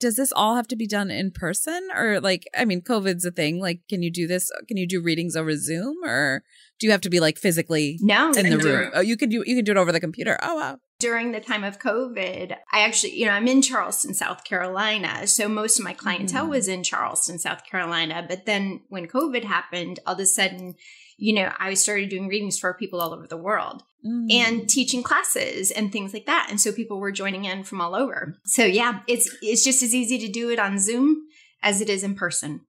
Does 0.00 0.16
this 0.16 0.32
all 0.32 0.56
have 0.56 0.66
to 0.68 0.76
be 0.76 0.88
done 0.88 1.08
in 1.12 1.30
person 1.30 1.88
or 1.94 2.20
like, 2.20 2.48
I 2.56 2.64
mean, 2.64 2.82
COVID's 2.82 3.24
a 3.24 3.30
thing. 3.30 3.60
Like, 3.60 3.82
can 3.88 4.02
you 4.02 4.10
do 4.10 4.26
this? 4.26 4.50
Can 4.66 4.76
you 4.76 4.88
do 4.88 5.00
readings 5.00 5.36
over 5.36 5.54
Zoom 5.56 5.98
or 6.04 6.42
do 6.80 6.86
you 6.86 6.90
have 6.92 7.00
to 7.02 7.10
be 7.10 7.20
like 7.20 7.38
physically 7.38 7.98
No, 8.02 8.28
in 8.32 8.46
the 8.46 8.52
and 8.54 8.64
room? 8.64 8.90
Oh, 8.94 9.00
you 9.00 9.16
can 9.16 9.28
do, 9.28 9.42
you 9.46 9.54
can 9.56 9.64
do 9.64 9.72
it 9.72 9.76
over 9.78 9.92
the 9.92 10.00
computer. 10.00 10.38
Oh, 10.42 10.56
wow. 10.56 10.78
during 11.00 11.32
the 11.32 11.40
time 11.40 11.64
of 11.64 11.78
COVID, 11.78 12.56
I 12.72 12.80
actually, 12.80 13.14
you 13.18 13.26
know, 13.26 13.32
I'm 13.32 13.46
in 13.48 13.60
Charleston, 13.62 14.14
South 14.14 14.42
Carolina. 14.44 15.26
So 15.26 15.48
most 15.48 15.78
of 15.78 15.84
my 15.84 15.92
clientele 15.92 16.46
Mhm. 16.46 16.50
was 16.50 16.68
in 16.68 16.82
Charleston, 16.82 17.38
South 17.38 17.64
Carolina. 17.64 18.24
But 18.26 18.46
then 18.46 18.80
when 18.88 19.06
COVID 19.06 19.44
happened, 19.44 19.98
all 20.06 20.14
of 20.14 20.20
a 20.20 20.24
sudden, 20.26 20.74
you 21.18 21.34
know, 21.34 21.52
I 21.58 21.74
started 21.74 22.08
doing 22.08 22.26
readings 22.28 22.58
for 22.58 22.72
people 22.74 23.00
all 23.00 23.12
over 23.12 23.26
the 23.26 23.36
world 23.36 23.82
Mm. 24.06 24.32
and 24.32 24.68
teaching 24.68 25.02
classes 25.02 25.70
and 25.70 25.90
things 25.92 26.12
like 26.14 26.26
that. 26.26 26.46
And 26.50 26.60
so 26.60 26.72
people 26.72 26.98
were 27.00 27.12
joining 27.12 27.44
in 27.44 27.64
from 27.64 27.80
all 27.80 27.94
over. 27.94 28.36
So 28.46 28.64
yeah, 28.64 29.00
it's 29.06 29.28
it's 29.42 29.64
just 29.64 29.82
as 29.82 29.94
easy 29.94 30.18
to 30.18 30.28
do 30.28 30.50
it 30.50 30.58
on 30.58 30.78
Zoom 30.78 31.26
as 31.62 31.80
it 31.80 31.88
is 31.88 32.02
in 32.02 32.14
person. 32.14 32.60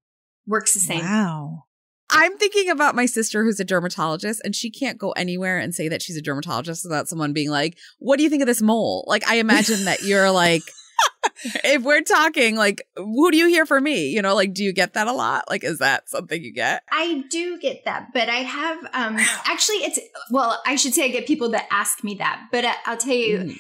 Works 0.48 0.74
the 0.74 0.80
same. 0.80 1.00
wow. 1.04 1.65
I'm 2.10 2.38
thinking 2.38 2.70
about 2.70 2.96
my 2.96 3.06
sister 3.06 3.44
who's 3.44 3.60
a 3.60 3.66
dermatologist 3.66 4.42
and 4.44 4.56
she 4.56 4.70
can't 4.70 4.98
go 4.98 5.12
anywhere 5.12 5.58
and 5.58 5.74
say 5.74 5.88
that 5.88 6.02
she's 6.02 6.18
a 6.18 6.22
dermatologist 6.22 6.86
without 6.86 7.08
someone 7.08 7.34
being 7.34 7.50
like, 7.50 7.78
What 8.00 8.18
do 8.18 8.24
you 8.24 8.30
think 8.30 8.42
of 8.42 8.48
this 8.48 8.62
mole? 8.62 9.04
Like, 9.08 9.28
I 9.28 9.36
imagine 9.36 9.86
that 9.86 10.04
you're 10.04 10.32
like, 10.32 10.62
if 11.64 11.82
we're 11.84 12.02
talking, 12.02 12.56
like, 12.56 12.88
who 12.96 13.32
do 13.32 13.38
you 13.38 13.48
hear 13.48 13.66
for 13.66 13.82
me? 13.82 14.10
You 14.10 14.22
know, 14.22 14.36
like, 14.36 14.54
do 14.54 14.64
you 14.64 14.72
get 14.74 14.94
that 14.94 15.08
a 15.08 15.14
lot? 15.14 15.46
Like, 15.50 15.64
is 15.64 15.80
that 15.80 16.08
something 16.10 16.42
you 16.42 16.54
get? 16.54 16.84
I 16.92 17.24
do 17.30 17.58
get 17.60 17.86
that, 17.86 18.14
but 18.14 18.30
I 18.30 18.38
have 18.38 18.78
um 18.94 19.18
actually 19.46 19.78
it's 19.78 20.00
well, 20.32 20.62
I 20.66 20.76
should 20.76 20.94
say 20.94 21.06
I 21.06 21.10
get 21.10 21.28
people 21.28 21.50
that 21.50 21.68
ask 21.72 22.04
me 22.04 22.16
that, 22.16 22.48
but 22.52 22.66
I, 22.66 22.76
I'll 22.86 22.98
tell 22.98 23.14
you 23.16 23.38
Mm. 23.38 23.60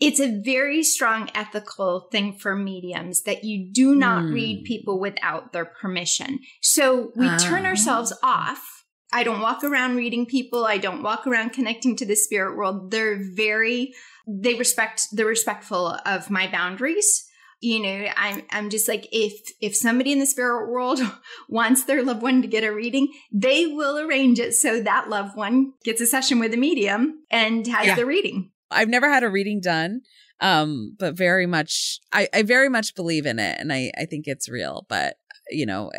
It's 0.00 0.20
a 0.20 0.40
very 0.44 0.82
strong 0.82 1.30
ethical 1.34 2.08
thing 2.12 2.36
for 2.38 2.54
mediums 2.54 3.22
that 3.22 3.44
you 3.44 3.68
do 3.72 3.94
not 3.94 4.24
Mm. 4.24 4.32
read 4.34 4.64
people 4.64 4.98
without 5.00 5.52
their 5.52 5.64
permission. 5.64 6.38
So 6.60 7.12
we 7.16 7.26
turn 7.38 7.64
Ah. 7.64 7.68
ourselves 7.70 8.12
off. 8.22 8.84
I 9.12 9.22
don't 9.24 9.40
walk 9.40 9.62
around 9.64 9.96
reading 9.96 10.26
people. 10.26 10.66
I 10.66 10.78
don't 10.78 11.02
walk 11.02 11.26
around 11.26 11.50
connecting 11.50 11.96
to 11.96 12.04
the 12.06 12.16
spirit 12.16 12.56
world. 12.56 12.90
They're 12.90 13.20
very 13.34 13.94
they 14.28 14.54
respect 14.54 15.02
they're 15.12 15.24
respectful 15.26 15.96
of 16.04 16.30
my 16.30 16.50
boundaries. 16.50 17.24
You 17.60 17.80
know, 17.80 18.06
I'm 18.16 18.42
I'm 18.50 18.68
just 18.70 18.88
like 18.88 19.06
if 19.12 19.32
if 19.62 19.74
somebody 19.76 20.10
in 20.12 20.18
the 20.18 20.26
spirit 20.26 20.68
world 20.68 21.00
wants 21.48 21.84
their 21.84 22.02
loved 22.02 22.20
one 22.22 22.42
to 22.42 22.48
get 22.48 22.64
a 22.64 22.72
reading, 22.74 23.08
they 23.32 23.66
will 23.66 23.98
arrange 23.98 24.38
it 24.40 24.52
so 24.54 24.80
that 24.82 25.08
loved 25.08 25.36
one 25.36 25.72
gets 25.84 26.00
a 26.00 26.06
session 26.06 26.38
with 26.40 26.52
a 26.52 26.56
medium 26.58 27.22
and 27.30 27.66
has 27.68 27.86
Yeah. 27.86 27.94
the 27.94 28.04
reading. 28.04 28.50
I've 28.70 28.88
never 28.88 29.08
had 29.08 29.22
a 29.22 29.28
reading 29.28 29.60
done, 29.60 30.02
um, 30.40 30.96
but 30.98 31.16
very 31.16 31.46
much, 31.46 32.00
I, 32.12 32.28
I 32.34 32.42
very 32.42 32.68
much 32.68 32.94
believe 32.94 33.26
in 33.26 33.38
it, 33.38 33.58
and 33.58 33.72
I, 33.72 33.90
I 33.96 34.04
think 34.06 34.26
it's 34.26 34.48
real. 34.48 34.86
But 34.88 35.16
you 35.50 35.66
know, 35.66 35.90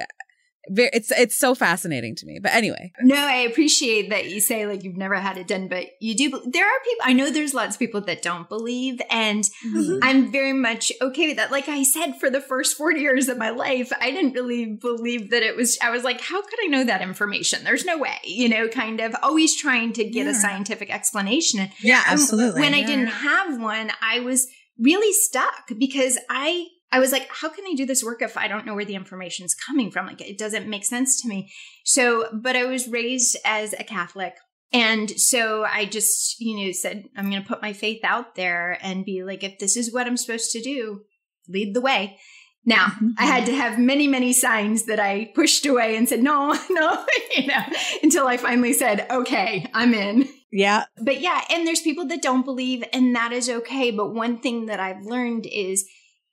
it's 0.70 1.12
it's 1.12 1.38
so 1.38 1.56
fascinating 1.56 2.16
to 2.16 2.26
me. 2.26 2.40
But 2.40 2.54
anyway, 2.54 2.92
No, 3.02 3.16
I 3.16 3.38
appreciate 3.38 4.10
that 4.10 4.30
you 4.30 4.40
say 4.42 4.66
like 4.68 4.84
you've 4.84 4.98
never 4.98 5.16
had 5.16 5.38
it 5.38 5.48
done, 5.48 5.68
but 5.68 5.86
you 6.00 6.16
do. 6.16 6.30
There 6.30 6.66
are 6.66 6.80
people, 6.86 7.04
I 7.06 7.14
know 7.14 7.32
there's 7.32 7.54
lots 7.54 7.76
of 7.76 7.80
people 7.80 8.02
that 8.02 8.22
don't 8.22 8.48
believe, 8.50 9.02
and 9.10 9.44
Mm-hmm. 9.66 10.00
I'm 10.04 10.32
very 10.32 10.54
much 10.54 10.92
okay 11.02 11.28
with 11.28 11.38
that. 11.38 11.52
Like 11.52 11.68
I 11.70 11.84
said, 11.84 12.20
for 12.20 12.30
the 12.30 12.42
first 12.42 12.78
40 12.78 13.00
years 13.00 13.28
of 13.28 13.38
my 13.38 13.50
life, 13.50 13.92
I 14.00 14.12
didn't 14.12 14.34
really 14.34 14.66
believe 14.66 15.32
that 15.32 15.44
it 15.44 15.56
was, 15.56 15.78
I 15.82 15.90
was 15.90 16.04
like, 16.04 16.22
how 16.22 16.42
could 16.42 16.60
I 16.64 16.68
know 16.68 16.84
that 16.84 17.02
information? 17.02 17.64
There's 17.64 17.86
no 17.86 17.98
way, 17.98 18.18
you 18.24 18.50
know, 18.50 18.68
kind 18.68 19.00
of 19.00 19.16
always 19.24 19.56
trying 19.56 19.94
to 19.94 20.04
get 20.04 20.26
Yeah. 20.26 20.32
a 20.32 20.36
scientific 20.36 20.90
explanation. 20.94 21.70
Yeah, 21.82 22.04
And 22.06 22.14
absolutely. 22.20 22.62
When 22.62 22.74
I 22.74 22.84
didn't 22.84 23.08
have 23.08 23.60
one, 23.60 23.92
I 24.02 24.20
was 24.22 24.48
really 24.80 25.12
stuck 25.14 25.70
because 25.78 26.18
I 26.30 26.66
I 26.92 27.00
was 27.00 27.12
like, 27.12 27.28
how 27.30 27.50
can 27.50 27.66
I 27.66 27.74
do 27.76 27.86
this 27.86 28.04
work 28.04 28.22
if 28.22 28.38
I 28.38 28.48
don't 28.48 28.66
know 28.66 28.74
where 28.74 28.86
the 28.86 28.96
information's 28.96 29.54
coming 29.54 29.92
from? 29.92 30.08
Like 30.08 30.22
it 30.22 30.38
doesn't 30.38 30.70
make 30.70 30.86
sense 30.86 31.22
to 31.22 31.28
me. 31.28 31.52
So, 31.84 32.30
but 32.34 32.56
I 32.56 32.66
was 32.66 32.88
raised 32.88 33.38
as 33.44 33.74
a 33.74 33.84
Catholic. 33.84 34.36
And 34.74 35.10
so 35.12 35.64
I 35.64 35.86
just, 35.86 36.40
you 36.40 36.66
know, 36.66 36.72
said, 36.72 37.06
I'm 37.16 37.30
going 37.30 37.42
to 37.42 37.48
put 37.48 37.62
my 37.62 37.74
faith 37.74 38.02
out 38.04 38.36
there 38.36 38.78
and 38.82 39.06
be 39.06 39.24
like, 39.24 39.44
if 39.44 39.60
this 39.60 39.78
is 39.78 39.94
what 39.94 40.08
I'm 40.08 40.18
supposed 40.18 40.52
to 40.52 40.62
do, 40.62 41.02
lead 41.48 41.74
the 41.74 41.82
way. 41.82 42.18
Now, 42.66 42.92
I 43.18 43.26
had 43.26 43.46
to 43.46 43.56
have 43.56 43.80
many, 43.80 44.08
many 44.10 44.34
signs 44.34 44.88
that 44.88 45.00
I 45.00 45.32
pushed 45.34 45.66
away 45.66 45.96
and 45.96 46.08
said, 46.08 46.22
no, 46.22 46.52
no, 46.70 47.06
you 47.38 47.48
know, 47.48 47.64
until 48.04 48.28
I 48.28 48.36
finally 48.36 48.74
said, 48.74 49.08
okay, 49.10 49.70
I'm 49.74 49.94
in. 49.94 50.28
Yeah. 50.52 50.84
But 51.02 51.22
yeah, 51.22 51.42
and 51.50 51.66
there's 51.66 51.80
people 51.80 52.08
that 52.08 52.22
don't 52.22 52.44
believe, 52.44 52.84
and 52.92 53.16
that 53.16 53.32
is 53.32 53.50
okay. 53.50 53.92
But 53.92 54.14
one 54.14 54.40
thing 54.40 54.66
that 54.66 54.82
I've 54.82 55.06
learned 55.06 55.46
is 55.46 55.88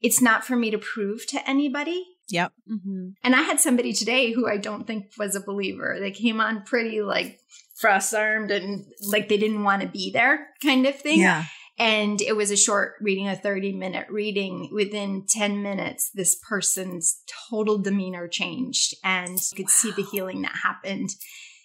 it's 0.04 0.20
not 0.20 0.44
for 0.44 0.54
me 0.54 0.70
to 0.70 0.76
prove 0.76 1.26
to 1.28 1.48
anybody. 1.48 2.04
Yep. 2.28 2.52
mm-hmm. 2.70 3.08
And 3.22 3.34
I 3.34 3.40
had 3.40 3.58
somebody 3.58 3.94
today 3.94 4.32
who 4.32 4.46
I 4.46 4.58
don't 4.58 4.86
think 4.86 5.12
was 5.18 5.34
a 5.34 5.40
believer. 5.40 5.96
They 5.98 6.10
came 6.10 6.42
on 6.42 6.62
pretty 6.62 7.00
like 7.00 7.40
frost 7.74 8.14
armed 8.14 8.50
and 8.50 8.84
like 9.08 9.30
they 9.30 9.38
didn't 9.38 9.64
want 9.64 9.80
to 9.80 9.88
be 9.88 10.10
there 10.10 10.48
kind 10.62 10.86
of 10.86 10.94
thing. 10.94 11.20
Yeah. 11.20 11.44
And 11.78 12.20
it 12.20 12.36
was 12.36 12.50
a 12.50 12.56
short 12.56 12.96
reading, 13.00 13.28
a 13.28 13.34
30 13.34 13.72
minute 13.72 14.06
reading. 14.10 14.68
Within 14.72 15.24
10 15.26 15.62
minutes, 15.62 16.10
this 16.14 16.36
person's 16.48 17.22
total 17.48 17.78
demeanor 17.78 18.28
changed 18.28 18.94
and 19.02 19.38
you 19.38 19.56
could 19.56 19.70
see 19.70 19.90
the 19.90 20.02
healing 20.02 20.42
that 20.42 20.54
happened 20.62 21.10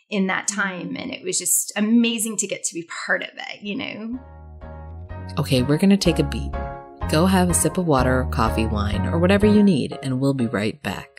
in 0.10 0.28
that 0.28 0.48
time. 0.48 0.96
And 0.96 1.12
it 1.12 1.26
was 1.26 1.38
just 1.38 1.74
amazing 1.76 2.38
to 2.38 2.48
get 2.48 2.64
to 2.64 2.74
be 2.74 2.90
part 3.06 3.22
of 3.22 3.30
it, 3.34 3.62
you 3.62 3.76
know? 3.76 4.20
Okay, 5.38 5.62
we're 5.62 5.78
going 5.78 5.90
to 5.90 5.98
take 5.98 6.20
a 6.20 6.24
beat. 6.24 6.52
Go 7.10 7.26
have 7.26 7.50
a 7.50 7.56
sip 7.56 7.80
of 7.80 7.88
water, 7.88 8.28
coffee, 8.30 8.68
wine, 8.68 9.08
or 9.08 9.18
whatever 9.18 9.48
you 9.48 9.64
need, 9.64 9.98
and 10.04 10.20
we'll 10.20 10.36
be 10.36 10.46
right 10.46 10.82
back. 10.84 11.19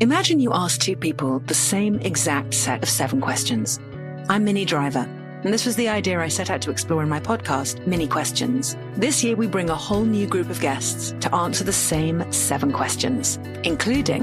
Imagine 0.00 0.40
you 0.40 0.54
ask 0.54 0.80
two 0.80 0.96
people 0.96 1.40
the 1.40 1.52
same 1.52 1.96
exact 1.96 2.54
set 2.54 2.82
of 2.82 2.88
seven 2.88 3.20
questions. 3.20 3.78
I'm 4.30 4.44
Minnie 4.44 4.64
Driver, 4.64 5.06
and 5.44 5.52
this 5.52 5.66
was 5.66 5.76
the 5.76 5.90
idea 5.90 6.18
I 6.18 6.28
set 6.28 6.48
out 6.48 6.62
to 6.62 6.70
explore 6.70 7.02
in 7.02 7.08
my 7.10 7.20
podcast, 7.20 7.86
Minnie 7.86 8.08
Questions. 8.08 8.78
This 8.96 9.22
year, 9.22 9.36
we 9.36 9.46
bring 9.46 9.68
a 9.68 9.74
whole 9.74 10.06
new 10.06 10.26
group 10.26 10.48
of 10.48 10.58
guests 10.58 11.14
to 11.20 11.34
answer 11.34 11.64
the 11.64 11.72
same 11.74 12.32
seven 12.32 12.72
questions, 12.72 13.38
including 13.62 14.22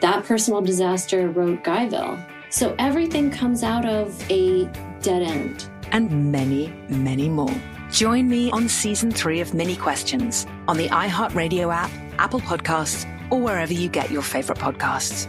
That 0.00 0.24
personal 0.24 0.60
disaster 0.60 1.28
wrote 1.28 1.64
Guyville. 1.64 2.24
So 2.50 2.74
everything 2.78 3.30
comes 3.30 3.62
out 3.62 3.84
of 3.84 4.18
a 4.30 4.64
dead 5.02 5.22
end. 5.22 5.68
And 5.90 6.30
many, 6.30 6.72
many 6.88 7.28
more. 7.28 7.54
Join 7.90 8.28
me 8.28 8.50
on 8.52 8.68
season 8.68 9.10
three 9.10 9.40
of 9.40 9.54
Minnie 9.54 9.76
Questions 9.76 10.46
on 10.68 10.76
the 10.76 10.88
iHeartRadio 10.88 11.74
app, 11.74 11.90
Apple 12.18 12.40
Podcasts, 12.40 13.06
or 13.30 13.40
wherever 13.40 13.72
you 13.72 13.88
get 13.88 14.10
your 14.10 14.22
favorite 14.22 14.58
podcasts. 14.58 15.26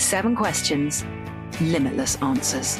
Seven 0.00 0.36
questions, 0.36 1.04
limitless 1.60 2.16
answers. 2.22 2.78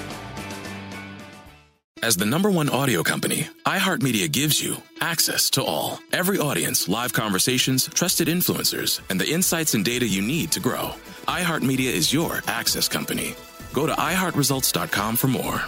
As 2.03 2.17
the 2.17 2.27
number 2.27 2.51
one 2.51 2.69
audio 2.69 3.03
company, 3.03 3.49
iHeartMedia 3.65 4.31
gives 4.31 4.63
you 4.63 4.77
access 5.01 5.51
to 5.51 5.63
all. 5.63 6.01
Every 6.13 6.39
audience, 6.39 6.89
live 6.89 7.13
conversations, 7.13 7.89
trusted 7.89 8.29
influencers, 8.29 9.01
and 9.09 9.21
the 9.21 9.31
insights 9.31 9.75
and 9.75 9.85
data 9.85 10.07
you 10.07 10.21
need 10.21 10.51
to 10.53 10.61
grow. 10.61 10.95
iHeartMedia 11.29 11.91
is 11.91 12.13
your 12.13 12.43
access 12.47 12.89
company. 12.89 13.35
Go 13.73 13.87
to 13.87 13.93
iHeartResults.com 13.93 15.17
for 15.17 15.29
more. 15.29 15.63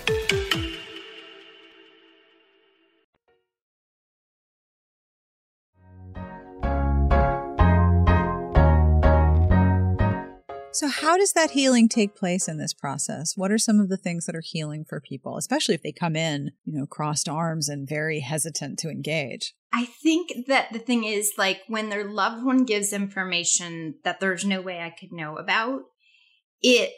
So, 10.74 10.88
how 10.88 11.16
does 11.16 11.34
that 11.34 11.52
healing 11.52 11.88
take 11.88 12.16
place 12.16 12.48
in 12.48 12.58
this 12.58 12.74
process? 12.74 13.36
What 13.36 13.52
are 13.52 13.58
some 13.58 13.78
of 13.78 13.88
the 13.88 13.96
things 13.96 14.26
that 14.26 14.34
are 14.34 14.42
healing 14.44 14.84
for 14.84 15.00
people, 15.00 15.36
especially 15.36 15.76
if 15.76 15.82
they 15.84 15.92
come 15.92 16.16
in, 16.16 16.50
you 16.64 16.76
know, 16.76 16.84
crossed 16.84 17.28
arms 17.28 17.68
and 17.68 17.88
very 17.88 18.18
hesitant 18.18 18.80
to 18.80 18.90
engage? 18.90 19.54
I 19.72 19.84
think 19.84 20.48
that 20.48 20.72
the 20.72 20.80
thing 20.80 21.04
is 21.04 21.34
like 21.38 21.60
when 21.68 21.90
their 21.90 22.04
loved 22.04 22.44
one 22.44 22.64
gives 22.64 22.92
information 22.92 23.94
that 24.02 24.18
there's 24.18 24.44
no 24.44 24.60
way 24.60 24.80
I 24.80 24.90
could 24.90 25.12
know 25.12 25.36
about, 25.36 25.82
it 26.60 26.90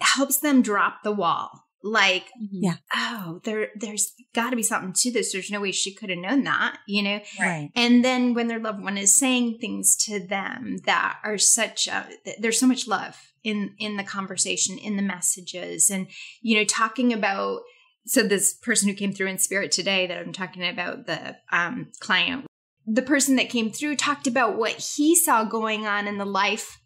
helps 0.00 0.38
them 0.38 0.60
drop 0.60 1.04
the 1.04 1.12
wall. 1.12 1.50
Like, 1.82 2.26
yeah, 2.50 2.76
oh, 2.94 3.40
there, 3.44 3.68
there's 3.74 4.12
got 4.34 4.50
to 4.50 4.56
be 4.56 4.62
something 4.62 4.92
to 4.92 5.10
this. 5.10 5.32
There's 5.32 5.50
no 5.50 5.60
way 5.60 5.72
she 5.72 5.94
could 5.94 6.10
have 6.10 6.18
known 6.18 6.44
that, 6.44 6.78
you 6.86 7.02
know. 7.02 7.20
Right. 7.38 7.70
And 7.74 8.04
then 8.04 8.34
when 8.34 8.48
their 8.48 8.58
loved 8.58 8.82
one 8.82 8.98
is 8.98 9.16
saying 9.16 9.58
things 9.60 9.96
to 10.04 10.20
them 10.20 10.78
that 10.84 11.18
are 11.24 11.38
such 11.38 11.88
a, 11.88 12.06
there's 12.38 12.60
so 12.60 12.66
much 12.66 12.86
love 12.86 13.16
in 13.42 13.74
in 13.78 13.96
the 13.96 14.04
conversation, 14.04 14.76
in 14.76 14.96
the 14.96 15.02
messages, 15.02 15.90
and 15.90 16.08
you 16.42 16.56
know, 16.56 16.64
talking 16.64 17.12
about. 17.12 17.62
So 18.06 18.22
this 18.22 18.54
person 18.54 18.88
who 18.88 18.94
came 18.94 19.12
through 19.12 19.28
in 19.28 19.38
spirit 19.38 19.70
today 19.70 20.06
that 20.06 20.16
I'm 20.16 20.32
talking 20.32 20.66
about, 20.66 21.06
the 21.06 21.36
um, 21.52 21.92
client, 22.00 22.46
the 22.86 23.02
person 23.02 23.36
that 23.36 23.50
came 23.50 23.70
through 23.70 23.96
talked 23.96 24.26
about 24.26 24.56
what 24.56 24.72
he 24.96 25.14
saw 25.14 25.44
going 25.44 25.86
on 25.86 26.08
in 26.08 26.16
the 26.18 26.24
life 26.24 26.80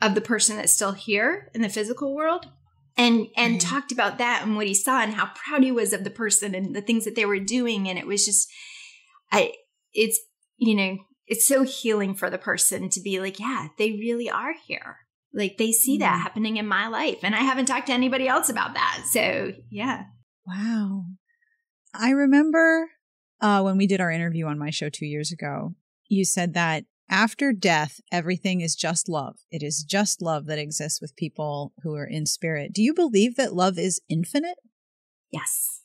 of 0.00 0.14
the 0.14 0.20
person 0.20 0.56
that's 0.56 0.72
still 0.72 0.92
here 0.92 1.50
in 1.54 1.62
the 1.62 1.68
physical 1.68 2.14
world 2.14 2.46
and 3.00 3.26
and 3.36 3.52
Right. 3.54 3.60
talked 3.60 3.92
about 3.92 4.18
that 4.18 4.42
and 4.44 4.56
what 4.56 4.66
he 4.66 4.74
saw 4.74 5.00
and 5.02 5.14
how 5.14 5.26
proud 5.34 5.62
he 5.62 5.72
was 5.72 5.92
of 5.92 6.04
the 6.04 6.10
person 6.22 6.54
and 6.54 6.74
the 6.76 6.82
things 6.82 7.04
that 7.04 7.14
they 7.16 7.26
were 7.26 7.40
doing 7.40 7.88
and 7.88 7.98
it 7.98 8.06
was 8.06 8.24
just 8.24 8.48
i 9.32 9.52
it's 9.92 10.18
you 10.56 10.74
know 10.74 10.98
it's 11.26 11.46
so 11.46 11.62
healing 11.62 12.14
for 12.14 12.28
the 12.30 12.38
person 12.38 12.88
to 12.90 13.00
be 13.00 13.18
like 13.20 13.38
yeah 13.40 13.68
they 13.78 13.90
really 13.92 14.28
are 14.28 14.54
here 14.66 14.98
like 15.32 15.56
they 15.58 15.72
see 15.72 15.96
that 15.98 16.18
Mm. 16.18 16.22
happening 16.22 16.56
in 16.58 16.66
my 16.66 16.86
life 16.88 17.20
and 17.22 17.34
i 17.34 17.40
haven't 17.50 17.66
talked 17.66 17.86
to 17.86 17.92
anybody 17.92 18.26
else 18.28 18.48
about 18.48 18.74
that 18.74 19.04
so 19.10 19.52
yeah 19.70 20.04
Wow. 20.46 21.04
I 21.94 22.10
remember 22.10 22.88
uh, 23.40 23.60
when 23.62 23.76
we 23.76 23.86
did 23.86 24.00
our 24.00 24.10
interview 24.10 24.46
on 24.46 24.58
my 24.58 24.70
show 24.70 24.88
two 24.88 25.06
years 25.06 25.30
ago, 25.32 25.74
you 26.08 26.24
said 26.24 26.54
that 26.54 26.84
after 27.10 27.52
death, 27.52 28.00
everything 28.12 28.60
is 28.62 28.74
just 28.76 29.08
love. 29.08 29.36
It 29.50 29.62
is 29.62 29.82
just 29.82 30.22
love 30.22 30.46
that 30.46 30.58
exists 30.58 31.00
with 31.00 31.16
people 31.16 31.72
who 31.82 31.94
are 31.96 32.06
in 32.06 32.24
spirit. 32.24 32.72
Do 32.72 32.82
you 32.82 32.94
believe 32.94 33.36
that 33.36 33.52
love 33.54 33.78
is 33.78 34.00
infinite? 34.08 34.56
yes 35.32 35.82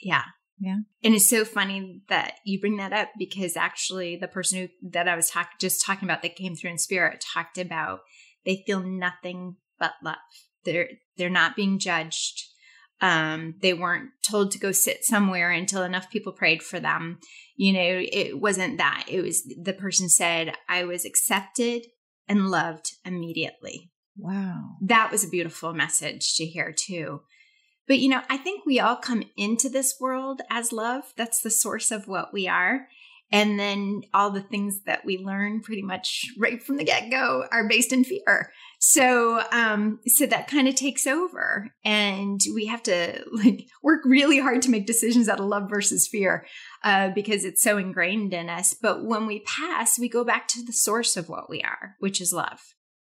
yeah 0.00 0.22
Yeah. 0.58 0.78
and 1.04 1.14
it's 1.14 1.30
so 1.30 1.44
funny 1.44 2.02
that 2.08 2.34
you 2.44 2.60
bring 2.60 2.76
that 2.78 2.92
up 2.92 3.10
because 3.18 3.56
actually 3.56 4.16
the 4.16 4.26
person 4.26 4.58
who 4.58 4.88
that 4.90 5.06
i 5.08 5.14
was 5.14 5.30
talk, 5.30 5.50
just 5.60 5.84
talking 5.84 6.08
about 6.08 6.22
that 6.22 6.34
came 6.34 6.56
through 6.56 6.70
in 6.70 6.78
spirit 6.78 7.24
talked 7.32 7.58
about 7.58 8.00
they 8.44 8.64
feel 8.66 8.80
nothing 8.80 9.54
but 9.78 9.92
love 10.02 10.16
they're 10.64 10.88
they're 11.16 11.30
not 11.30 11.54
being 11.54 11.78
judged 11.78 12.47
um 13.00 13.54
they 13.62 13.72
weren't 13.74 14.10
told 14.28 14.50
to 14.50 14.58
go 14.58 14.72
sit 14.72 15.04
somewhere 15.04 15.50
until 15.50 15.82
enough 15.82 16.10
people 16.10 16.32
prayed 16.32 16.62
for 16.62 16.80
them 16.80 17.18
you 17.56 17.72
know 17.72 18.02
it 18.12 18.40
wasn't 18.40 18.76
that 18.78 19.04
it 19.08 19.22
was 19.22 19.42
the 19.62 19.72
person 19.72 20.08
said 20.08 20.52
i 20.68 20.84
was 20.84 21.04
accepted 21.04 21.82
and 22.28 22.50
loved 22.50 22.92
immediately 23.04 23.90
Wow. 24.16 24.76
that 24.82 25.12
was 25.12 25.22
a 25.24 25.28
beautiful 25.28 25.72
message 25.72 26.34
to 26.36 26.44
hear 26.44 26.74
too. 26.76 27.20
But 27.86 28.00
you 28.00 28.08
know, 28.08 28.20
I 28.28 28.36
think 28.36 28.66
we 28.66 28.80
all 28.80 28.96
come 28.96 29.22
into 29.36 29.68
this 29.68 29.94
world 30.00 30.42
as 30.50 30.72
love. 30.72 31.04
That's 31.16 31.40
the 31.40 31.50
source 31.50 31.90
of 31.90 32.06
what 32.08 32.34
we 32.34 32.46
are. 32.48 32.88
And 33.30 33.58
then 33.60 34.02
all 34.12 34.30
the 34.30 34.42
things 34.42 34.80
that 34.86 35.04
we 35.04 35.18
learn 35.18 35.60
pretty 35.60 35.82
much 35.82 36.26
right 36.38 36.62
from 36.62 36.78
the 36.78 36.84
get-go 36.84 37.44
are 37.52 37.68
based 37.68 37.92
in 37.92 38.02
fear. 38.04 38.52
So 38.78 39.42
um 39.50 39.98
so 40.06 40.26
that 40.26 40.48
kind 40.48 40.68
of 40.68 40.74
takes 40.76 41.06
over 41.06 41.68
and 41.84 42.40
we 42.54 42.66
have 42.66 42.82
to 42.84 43.24
like 43.32 43.66
work 43.82 44.02
really 44.04 44.38
hard 44.38 44.62
to 44.62 44.70
make 44.70 44.86
decisions 44.86 45.28
out 45.28 45.40
of 45.40 45.46
love 45.46 45.68
versus 45.68 46.06
fear 46.06 46.46
uh 46.84 47.10
because 47.10 47.44
it's 47.44 47.62
so 47.62 47.76
ingrained 47.76 48.32
in 48.32 48.48
us. 48.48 48.74
But 48.80 49.04
when 49.04 49.26
we 49.26 49.40
pass, 49.40 49.98
we 49.98 50.08
go 50.08 50.24
back 50.24 50.46
to 50.48 50.62
the 50.62 50.72
source 50.72 51.16
of 51.16 51.28
what 51.28 51.50
we 51.50 51.62
are, 51.62 51.96
which 51.98 52.20
is 52.20 52.32
love. 52.32 52.60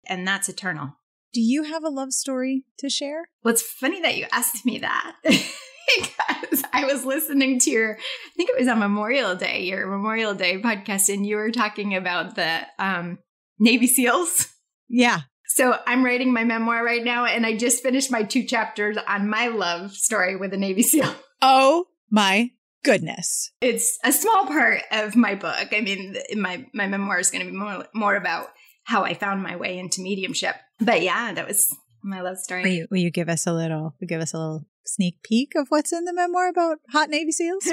And 0.06 0.26
that's 0.26 0.48
eternal. 0.48 0.96
Do 1.32 1.40
you 1.40 1.64
have 1.64 1.82
a 1.82 1.88
love 1.88 2.12
story 2.12 2.64
to 2.78 2.88
share? 2.88 3.24
Well, 3.42 3.52
it's 3.52 3.62
funny 3.62 4.00
that 4.02 4.16
you 4.16 4.26
asked 4.30 4.64
me 4.64 4.78
that 4.78 5.16
because 5.24 6.62
I 6.72 6.84
was 6.84 7.04
listening 7.04 7.58
to 7.60 7.70
your, 7.70 7.96
I 7.96 8.30
think 8.36 8.50
it 8.50 8.58
was 8.58 8.68
on 8.68 8.78
Memorial 8.78 9.34
Day, 9.34 9.64
your 9.64 9.88
Memorial 9.88 10.34
Day 10.34 10.60
podcast, 10.60 11.12
and 11.12 11.26
you 11.26 11.34
were 11.34 11.50
talking 11.50 11.96
about 11.96 12.36
the 12.36 12.60
um, 12.78 13.18
Navy 13.58 13.88
SEALs. 13.88 14.48
Yeah. 14.88 15.22
So 15.54 15.78
I'm 15.86 16.04
writing 16.04 16.32
my 16.32 16.42
memoir 16.42 16.84
right 16.84 17.04
now, 17.04 17.26
and 17.26 17.46
I 17.46 17.56
just 17.56 17.80
finished 17.80 18.10
my 18.10 18.24
two 18.24 18.42
chapters 18.42 18.96
on 19.06 19.30
my 19.30 19.46
love 19.46 19.92
story 19.92 20.34
with 20.34 20.52
a 20.52 20.56
Navy 20.56 20.82
SEAL. 20.82 21.14
Oh 21.40 21.86
my 22.10 22.50
goodness. 22.82 23.52
It's 23.60 23.96
a 24.02 24.10
small 24.10 24.46
part 24.46 24.82
of 24.90 25.14
my 25.14 25.36
book. 25.36 25.68
I 25.70 25.80
mean, 25.80 26.16
my 26.34 26.66
my 26.74 26.88
memoir 26.88 27.20
is 27.20 27.30
going 27.30 27.46
to 27.46 27.52
be 27.52 27.56
more 27.56 27.86
more 27.94 28.16
about 28.16 28.48
how 28.82 29.04
I 29.04 29.14
found 29.14 29.44
my 29.44 29.54
way 29.54 29.78
into 29.78 30.00
mediumship. 30.00 30.56
But 30.80 31.02
yeah, 31.02 31.32
that 31.32 31.46
was 31.46 31.72
my 32.02 32.20
love 32.20 32.38
story. 32.38 32.62
Will 32.62 32.70
you, 32.70 32.86
will 32.90 32.98
you 32.98 33.12
give 33.12 33.28
us 33.28 33.46
a 33.46 33.52
little 33.52 33.94
give 34.04 34.20
us 34.20 34.34
a 34.34 34.38
little 34.38 34.66
sneak 34.84 35.22
peek 35.22 35.52
of 35.54 35.68
what's 35.68 35.92
in 35.92 36.04
the 36.04 36.12
memoir 36.12 36.48
about 36.48 36.78
hot 36.90 37.10
Navy 37.10 37.30
SEALs? 37.30 37.70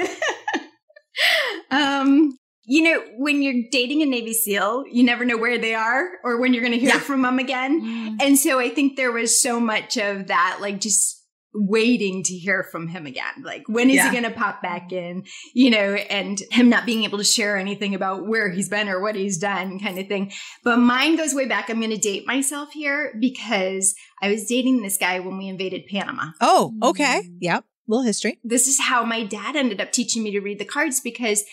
um, 1.72 2.38
you 2.64 2.82
know, 2.82 3.02
when 3.16 3.42
you're 3.42 3.64
dating 3.70 4.02
a 4.02 4.06
Navy 4.06 4.32
SEAL, 4.34 4.84
you 4.90 5.02
never 5.02 5.24
know 5.24 5.36
where 5.36 5.58
they 5.58 5.74
are 5.74 6.08
or 6.24 6.38
when 6.40 6.54
you're 6.54 6.62
going 6.62 6.72
to 6.74 6.78
hear 6.78 6.90
Yeah. 6.90 7.00
from 7.00 7.22
them 7.22 7.38
again. 7.38 7.82
Mm. 7.82 8.22
And 8.22 8.38
so 8.38 8.60
I 8.60 8.68
think 8.68 8.96
there 8.96 9.10
was 9.12 9.40
so 9.40 9.58
much 9.58 9.96
of 9.96 10.28
that, 10.28 10.58
like 10.60 10.80
just 10.80 11.18
waiting 11.54 12.22
to 12.22 12.32
hear 12.32 12.62
from 12.72 12.88
him 12.88 13.04
again. 13.04 13.42
Like, 13.44 13.64
when 13.68 13.90
is 13.90 13.96
Yeah. 13.96 14.10
he 14.10 14.18
going 14.18 14.32
to 14.32 14.38
pop 14.38 14.62
back 14.62 14.90
in, 14.90 15.24
you 15.54 15.70
know, 15.70 15.94
and 15.94 16.38
him 16.50 16.70
not 16.70 16.86
being 16.86 17.04
able 17.04 17.18
to 17.18 17.24
share 17.24 17.58
anything 17.58 17.94
about 17.94 18.26
where 18.26 18.48
he's 18.50 18.70
been 18.70 18.88
or 18.88 19.00
what 19.02 19.16
he's 19.16 19.36
done 19.38 19.78
kind 19.78 19.98
of 19.98 20.06
thing. 20.08 20.32
But 20.64 20.78
mine 20.78 21.16
goes 21.16 21.34
way 21.34 21.44
back. 21.46 21.68
I'm 21.68 21.78
going 21.78 21.90
to 21.90 21.98
date 21.98 22.26
myself 22.26 22.70
here 22.72 23.12
because 23.20 23.94
I 24.22 24.30
was 24.30 24.46
dating 24.46 24.80
this 24.82 24.96
guy 24.96 25.18
when 25.20 25.36
we 25.36 25.48
invaded 25.48 25.82
Panama. 25.90 26.28
Oh, 26.40 26.72
okay. 26.82 27.28
Yep. 27.40 27.64
Little 27.86 28.04
history. 28.04 28.38
This 28.42 28.66
is 28.66 28.80
how 28.80 29.04
my 29.04 29.22
dad 29.24 29.54
ended 29.56 29.80
up 29.80 29.92
teaching 29.92 30.22
me 30.22 30.30
to 30.30 30.40
read 30.40 30.58
the 30.58 30.64
cards 30.64 31.00
because 31.00 31.44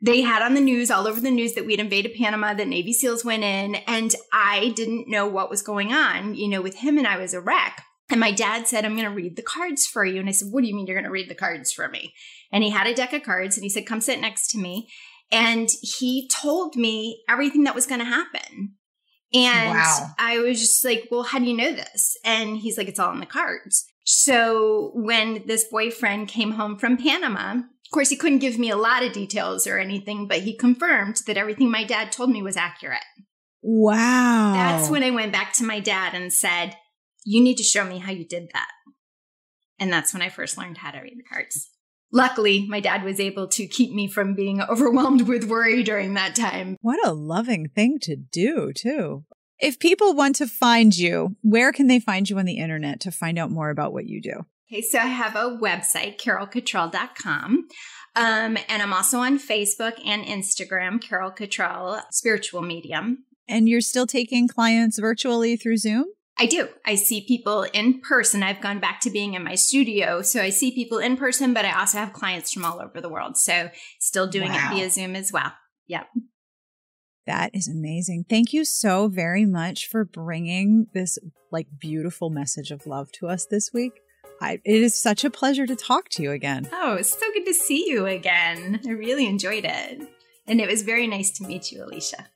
they 0.00 0.22
had 0.22 0.42
on 0.42 0.54
the 0.54 0.60
news, 0.60 0.90
all 0.90 1.06
over 1.06 1.20
the 1.20 1.30
news, 1.30 1.54
that 1.54 1.66
we'd 1.66 1.80
invaded 1.80 2.14
Panama, 2.14 2.54
that 2.54 2.68
Navy 2.68 2.92
SEALs 2.92 3.24
went 3.24 3.44
in, 3.44 3.74
and 3.86 4.14
I 4.32 4.72
didn't 4.74 5.08
know 5.08 5.26
what 5.26 5.50
was 5.50 5.62
going 5.62 5.92
on. 5.92 6.34
You 6.34 6.48
know, 6.48 6.62
with 6.62 6.76
him 6.76 6.98
and 6.98 7.06
I 7.06 7.18
was 7.18 7.34
a 7.34 7.40
wreck. 7.40 7.82
And 8.10 8.18
my 8.18 8.32
dad 8.32 8.66
said, 8.66 8.84
I'm 8.84 8.96
going 8.96 9.08
to 9.08 9.14
read 9.14 9.36
the 9.36 9.42
cards 9.42 9.86
for 9.86 10.04
you. 10.04 10.18
And 10.18 10.28
I 10.28 10.32
said, 10.32 10.48
What 10.50 10.62
do 10.62 10.68
you 10.68 10.74
mean 10.74 10.86
you're 10.86 10.96
going 10.96 11.04
to 11.04 11.10
read 11.10 11.30
the 11.30 11.34
cards 11.34 11.72
for 11.72 11.88
me? 11.88 12.12
And 12.52 12.64
he 12.64 12.70
had 12.70 12.86
a 12.88 12.94
deck 12.94 13.12
of 13.12 13.22
cards 13.22 13.56
and 13.56 13.62
he 13.62 13.70
said, 13.70 13.86
Come 13.86 14.00
sit 14.00 14.20
next 14.20 14.50
to 14.50 14.58
me. 14.58 14.88
And 15.30 15.68
he 15.80 16.28
told 16.28 16.74
me 16.74 17.22
everything 17.28 17.64
that 17.64 17.74
was 17.74 17.86
going 17.86 18.00
to 18.00 18.04
happen. 18.04 18.74
And 19.32 19.70
Wow. 19.70 20.08
I 20.18 20.40
was 20.40 20.58
just 20.58 20.84
like, 20.84 21.06
Well, 21.10 21.22
how 21.22 21.38
do 21.38 21.44
you 21.44 21.56
know 21.56 21.72
this? 21.72 22.16
And 22.24 22.56
he's 22.56 22.76
like, 22.76 22.88
It's 22.88 22.98
all 22.98 23.12
in 23.12 23.20
the 23.20 23.26
cards. 23.26 23.86
So 24.04 24.90
when 24.94 25.46
this 25.46 25.64
boyfriend 25.70 26.26
came 26.26 26.52
home 26.52 26.76
from 26.76 26.96
Panama, 26.96 27.62
of 27.90 27.92
course, 27.92 28.10
he 28.10 28.16
couldn't 28.16 28.38
give 28.38 28.56
me 28.56 28.70
a 28.70 28.76
lot 28.76 29.02
of 29.02 29.12
details 29.12 29.66
or 29.66 29.76
anything, 29.76 30.28
but 30.28 30.42
he 30.42 30.56
confirmed 30.56 31.22
that 31.26 31.36
everything 31.36 31.72
my 31.72 31.82
dad 31.82 32.12
told 32.12 32.30
me 32.30 32.40
was 32.40 32.56
accurate. 32.56 33.02
Wow. 33.62 34.52
That's 34.54 34.88
when 34.88 35.02
I 35.02 35.10
went 35.10 35.32
back 35.32 35.52
to 35.54 35.64
my 35.64 35.80
dad 35.80 36.14
and 36.14 36.32
said, 36.32 36.76
You 37.24 37.42
need 37.42 37.56
to 37.56 37.64
show 37.64 37.84
me 37.84 37.98
how 37.98 38.12
you 38.12 38.24
did 38.24 38.50
that. 38.52 38.68
And 39.80 39.92
that's 39.92 40.12
when 40.12 40.22
I 40.22 40.28
first 40.28 40.56
learned 40.56 40.78
how 40.78 40.92
to 40.92 41.00
read 41.00 41.18
the 41.18 41.24
cards. 41.24 41.68
Luckily, 42.12 42.64
my 42.68 42.78
dad 42.78 43.02
was 43.02 43.18
able 43.18 43.48
to 43.48 43.66
keep 43.66 43.92
me 43.92 44.06
from 44.06 44.36
being 44.36 44.62
overwhelmed 44.70 45.26
with 45.26 45.50
worry 45.50 45.82
during 45.82 46.14
that 46.14 46.36
time. 46.36 46.76
What 46.82 47.04
a 47.04 47.12
loving 47.12 47.70
thing 47.74 47.98
to 48.02 48.14
do, 48.14 48.72
too. 48.72 49.24
If 49.58 49.80
people 49.80 50.14
want 50.14 50.36
to 50.36 50.46
find 50.46 50.96
you, 50.96 51.34
where 51.42 51.72
can 51.72 51.88
they 51.88 51.98
find 51.98 52.30
you 52.30 52.38
on 52.38 52.44
the 52.44 52.58
internet 52.58 53.00
to 53.00 53.10
find 53.10 53.36
out 53.36 53.50
more 53.50 53.70
about 53.70 53.92
what 53.92 54.06
you 54.06 54.22
do? 54.22 54.46
Okay, 54.72 54.82
so 54.82 54.98
I 54.98 55.06
have 55.06 55.34
a 55.34 55.58
website, 55.60 56.20
carolcottrell.com. 56.20 57.68
Um, 58.16 58.58
and 58.68 58.82
I'm 58.82 58.92
also 58.92 59.18
on 59.18 59.38
Facebook 59.38 59.94
and 60.04 60.24
Instagram, 60.24 61.00
Carol 61.00 61.32
Cottrell, 61.32 62.00
spiritual 62.12 62.62
medium. 62.62 63.24
And 63.48 63.68
you're 63.68 63.80
still 63.80 64.06
taking 64.06 64.46
clients 64.46 64.98
virtually 64.98 65.56
through 65.56 65.78
Zoom? 65.78 66.04
I 66.38 66.46
do. 66.46 66.68
I 66.86 66.94
see 66.94 67.20
people 67.26 67.64
in 67.64 68.00
person. 68.00 68.44
I've 68.44 68.60
gone 68.60 68.78
back 68.78 69.00
to 69.00 69.10
being 69.10 69.34
in 69.34 69.42
my 69.42 69.56
studio. 69.56 70.22
So 70.22 70.40
I 70.40 70.50
see 70.50 70.72
people 70.72 70.98
in 70.98 71.16
person, 71.16 71.52
but 71.52 71.64
I 71.64 71.78
also 71.78 71.98
have 71.98 72.12
clients 72.12 72.52
from 72.52 72.64
all 72.64 72.80
over 72.80 73.00
the 73.00 73.08
world. 73.08 73.36
So 73.36 73.70
still 73.98 74.28
doing 74.28 74.52
Wow. 74.52 74.70
it 74.72 74.74
via 74.76 74.90
Zoom 74.90 75.16
as 75.16 75.32
well. 75.32 75.52
Yep. 75.88 76.06
That 77.26 77.50
is 77.54 77.68
amazing. 77.68 78.24
Thank 78.30 78.52
you 78.52 78.64
so 78.64 79.08
very 79.08 79.44
much 79.44 79.88
for 79.88 80.04
bringing 80.04 80.86
this 80.94 81.18
like 81.50 81.66
beautiful 81.78 82.30
message 82.30 82.70
of 82.70 82.86
love 82.86 83.10
to 83.12 83.26
us 83.26 83.44
this 83.46 83.70
week. 83.74 83.92
I, 84.40 84.60
it 84.64 84.82
is 84.82 85.00
such 85.00 85.24
a 85.24 85.30
pleasure 85.30 85.66
to 85.66 85.76
talk 85.76 86.08
to 86.10 86.22
you 86.22 86.30
again. 86.30 86.68
Oh, 86.72 86.94
it's 86.94 87.10
so 87.10 87.26
good 87.34 87.44
to 87.44 87.54
see 87.54 87.88
you 87.88 88.06
again. 88.06 88.80
I 88.86 88.90
really 88.90 89.26
enjoyed 89.26 89.64
it. 89.64 90.08
And 90.46 90.60
it 90.60 90.68
was 90.68 90.82
very 90.82 91.06
nice 91.06 91.30
to 91.32 91.44
meet 91.44 91.70
you, 91.70 91.84
Alicia. 91.84 92.26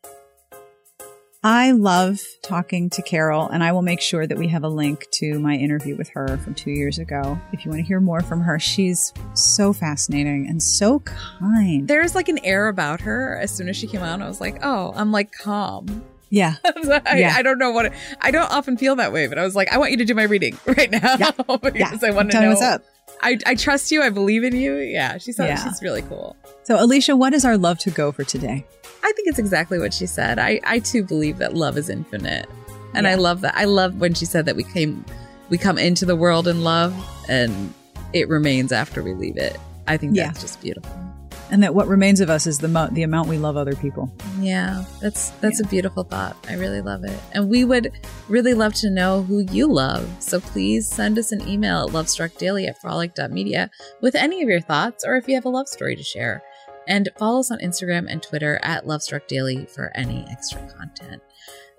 I 1.43 1.73
love 1.73 2.21
talking 2.43 2.89
to 2.91 3.03
Carol, 3.03 3.49
and 3.49 3.63
I 3.63 3.73
will 3.73 3.83
make 3.83 4.01
sure 4.01 4.27
that 4.27 4.39
we 4.39 4.49
have 4.49 4.65
a 4.65 4.69
link 4.69 5.07
to 5.13 5.39
my 5.39 5.55
interview 5.55 5.95
with 5.95 6.09
her 6.11 6.39
from 6.39 6.55
two 6.55 6.71
years 6.71 6.99
ago. 6.99 7.39
If 7.53 7.65
you 7.65 7.71
want 7.71 7.83
to 7.83 7.87
hear 7.87 8.01
more 8.01 8.23
from 8.23 8.41
her, 8.41 8.59
she's 8.59 9.13
so 9.35 9.75
fascinating 9.75 10.47
and 10.49 10.63
so 10.63 11.01
kind. 11.01 11.87
There's 11.87 12.15
like 12.15 12.31
an 12.31 12.39
air 12.45 12.69
about 12.69 13.03
her. 13.03 13.39
As 13.39 13.51
soon 13.51 13.69
as 13.69 13.77
she 13.77 13.87
came 13.87 14.01
on, 14.01 14.23
I 14.23 14.29
was 14.29 14.41
like, 14.41 14.59
oh, 14.63 14.95
I'm 14.97 15.13
like 15.13 15.33
calm. 15.33 16.03
Yeah. 16.35 16.57
I, 16.65 17.19
Yeah. 17.19 17.33
I 17.37 17.43
don't 17.43 17.59
know 17.59 17.71
what 17.71 17.93
I 18.21 18.31
don't 18.31 18.51
often 18.51 18.77
feel 18.77 18.97
that 18.97 19.13
way, 19.13 19.27
but 19.29 19.39
I 19.39 19.45
was 19.45 19.55
like, 19.55 19.73
I 19.73 19.79
want 19.79 19.93
you 19.93 19.97
to 19.99 20.05
do 20.05 20.15
my 20.15 20.25
reading 20.25 20.59
right 20.67 20.91
now 20.91 21.17
because 21.63 22.03
I 22.03 22.11
want 22.11 22.31
to 22.33 22.41
know 22.41 22.49
what's 22.51 22.63
up. 22.63 22.83
I, 23.23 23.39
I 23.47 23.55
trust 23.55 23.91
you. 23.93 24.03
I 24.03 24.11
believe 24.11 24.43
in 24.45 24.57
you. 24.57 24.77
Yeah, 24.77 25.19
she's 25.19 25.39
Yeah. 25.39 25.63
she's 25.63 25.81
really 25.83 26.03
cool. 26.03 26.37
So, 26.65 26.83
Alicia, 26.83 27.17
what 27.17 27.33
is 27.35 27.45
our 27.45 27.57
love 27.57 27.79
to 27.81 27.91
go 27.91 28.11
for 28.13 28.25
today? 28.25 28.65
I 29.03 29.13
think 29.13 29.29
it's 29.29 29.39
exactly 29.39 29.79
what 29.79 29.95
she 29.95 30.07
said. 30.07 30.39
I, 30.39 30.61
I 30.65 30.79
too 30.81 31.05
believe 31.05 31.39
that 31.39 31.55
love 31.55 31.77
is 31.79 31.89
infinite. 31.89 32.49
And 32.95 33.07
I 33.07 33.15
love 33.17 33.41
that. 33.43 33.55
I 33.57 33.65
love 33.65 34.01
when 34.01 34.15
she 34.15 34.25
said 34.25 34.47
that 34.47 34.57
we 34.57 34.65
came 34.65 35.05
we 35.51 35.59
come 35.59 35.79
into 35.79 36.05
the 36.07 36.17
world 36.17 36.49
in 36.49 36.63
love 36.65 36.95
and 37.29 37.73
it 38.13 38.29
remains 38.29 38.73
after 38.73 39.03
we 39.03 39.15
leave 39.15 39.37
it. 39.37 39.57
I 39.87 39.97
think 39.97 40.17
Yeah. 40.17 40.27
that's 40.27 40.41
just 40.41 40.61
beautiful. 40.61 40.91
And 41.51 41.63
that 41.63 41.75
what 41.75 41.87
remains 41.87 42.21
of 42.21 42.31
us 42.31 42.47
is 42.47 42.59
the, 42.59 42.69
mo- 42.69 42.89
the 42.91 43.03
amount 43.03 43.29
we 43.29 43.39
love 43.39 43.57
other 43.57 43.75
people. 43.77 44.13
Yeah, 44.41 44.85
that's 45.01 45.31
that's 45.41 45.61
a 45.61 45.67
beautiful 45.67 46.05
thought. 46.05 46.37
I 46.49 46.55
really 46.55 46.81
love 46.81 47.05
it. 47.05 47.19
And 47.33 47.49
we 47.49 47.65
would 47.65 47.93
really 48.29 48.55
love 48.55 48.75
to 48.75 48.91
know 48.91 49.23
who 49.23 49.41
you 49.41 49.71
love. 49.71 50.09
So 50.21 50.41
please 50.41 50.89
send 50.89 51.19
us 51.19 51.33
an 51.33 51.47
email 51.47 51.87
at 51.87 51.95
lovestruckdaily 51.95 52.69
at 52.69 52.81
frolic.media 52.81 53.71
with 54.01 54.15
any 54.15 54.43
of 54.43 54.49
your 54.49 54.61
thoughts 54.61 55.05
or 55.07 55.17
if 55.17 55.29
you 55.29 55.35
have 55.35 55.45
a 55.45 55.51
love 55.51 55.69
story 55.69 55.97
to 55.97 56.03
share. 56.03 56.43
And 56.87 57.09
follow 57.19 57.41
us 57.41 57.51
on 57.51 57.61
Instagram 57.61 58.07
and 58.09 58.23
Twitter 58.23 58.61
at 58.63 58.85
lovestruckdaily 58.85 59.71
for 59.71 59.91
any 59.95 60.27
extra 60.31 60.61
content. 60.79 61.23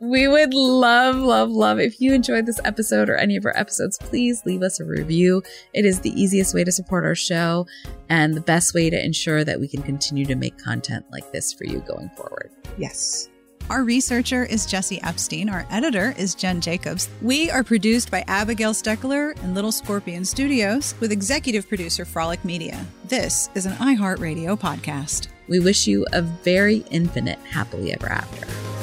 We 0.01 0.27
would 0.27 0.53
love, 0.53 1.15
love, 1.15 1.49
love 1.49 1.79
if 1.79 2.01
you 2.01 2.13
enjoyed 2.13 2.45
this 2.45 2.59
episode 2.65 3.09
or 3.09 3.15
any 3.15 3.37
of 3.37 3.45
our 3.45 3.57
episodes, 3.57 3.97
please 3.97 4.41
leave 4.45 4.61
us 4.61 4.81
a 4.81 4.85
review. 4.85 5.41
It 5.73 5.85
is 5.85 6.01
the 6.01 6.09
easiest 6.21 6.53
way 6.53 6.65
to 6.65 6.71
support 6.71 7.05
our 7.05 7.15
show 7.15 7.65
and 8.09 8.33
the 8.33 8.41
best 8.41 8.73
way 8.73 8.89
to 8.89 9.03
ensure 9.03 9.45
that 9.45 9.59
we 9.59 9.69
can 9.69 9.81
continue 9.81 10.25
to 10.25 10.35
make 10.35 10.57
content 10.57 11.05
like 11.11 11.31
this 11.31 11.53
for 11.53 11.63
you 11.63 11.79
going 11.79 12.09
forward. 12.17 12.51
Yes. 12.77 13.29
Our 13.69 13.83
researcher 13.83 14.43
is 14.43 14.65
Jesse 14.65 15.01
Epstein. 15.01 15.49
Our 15.49 15.65
editor 15.71 16.13
is 16.17 16.35
Jen 16.35 16.59
Jacobs. 16.59 17.09
We 17.21 17.49
are 17.49 17.63
produced 17.63 18.11
by 18.11 18.25
Abigail 18.27 18.73
Steckler 18.73 19.41
and 19.43 19.55
Little 19.55 19.71
Scorpion 19.71 20.25
Studios 20.25 20.93
with 20.99 21.11
executive 21.11 21.67
producer 21.69 22.03
Frolic 22.03 22.43
Media. 22.43 22.85
This 23.05 23.49
is 23.55 23.65
an 23.65 23.73
iHeartRadio 23.73 24.59
podcast. 24.59 25.29
We 25.47 25.59
wish 25.59 25.87
you 25.87 26.05
a 26.11 26.21
very 26.21 26.83
infinite 26.91 27.39
happily 27.39 27.93
ever 27.93 28.09
after. 28.09 28.74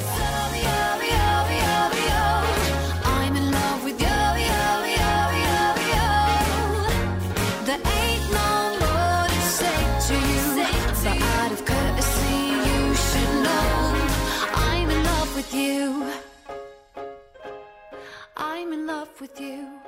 With 19.23 19.39
you. 19.39 19.82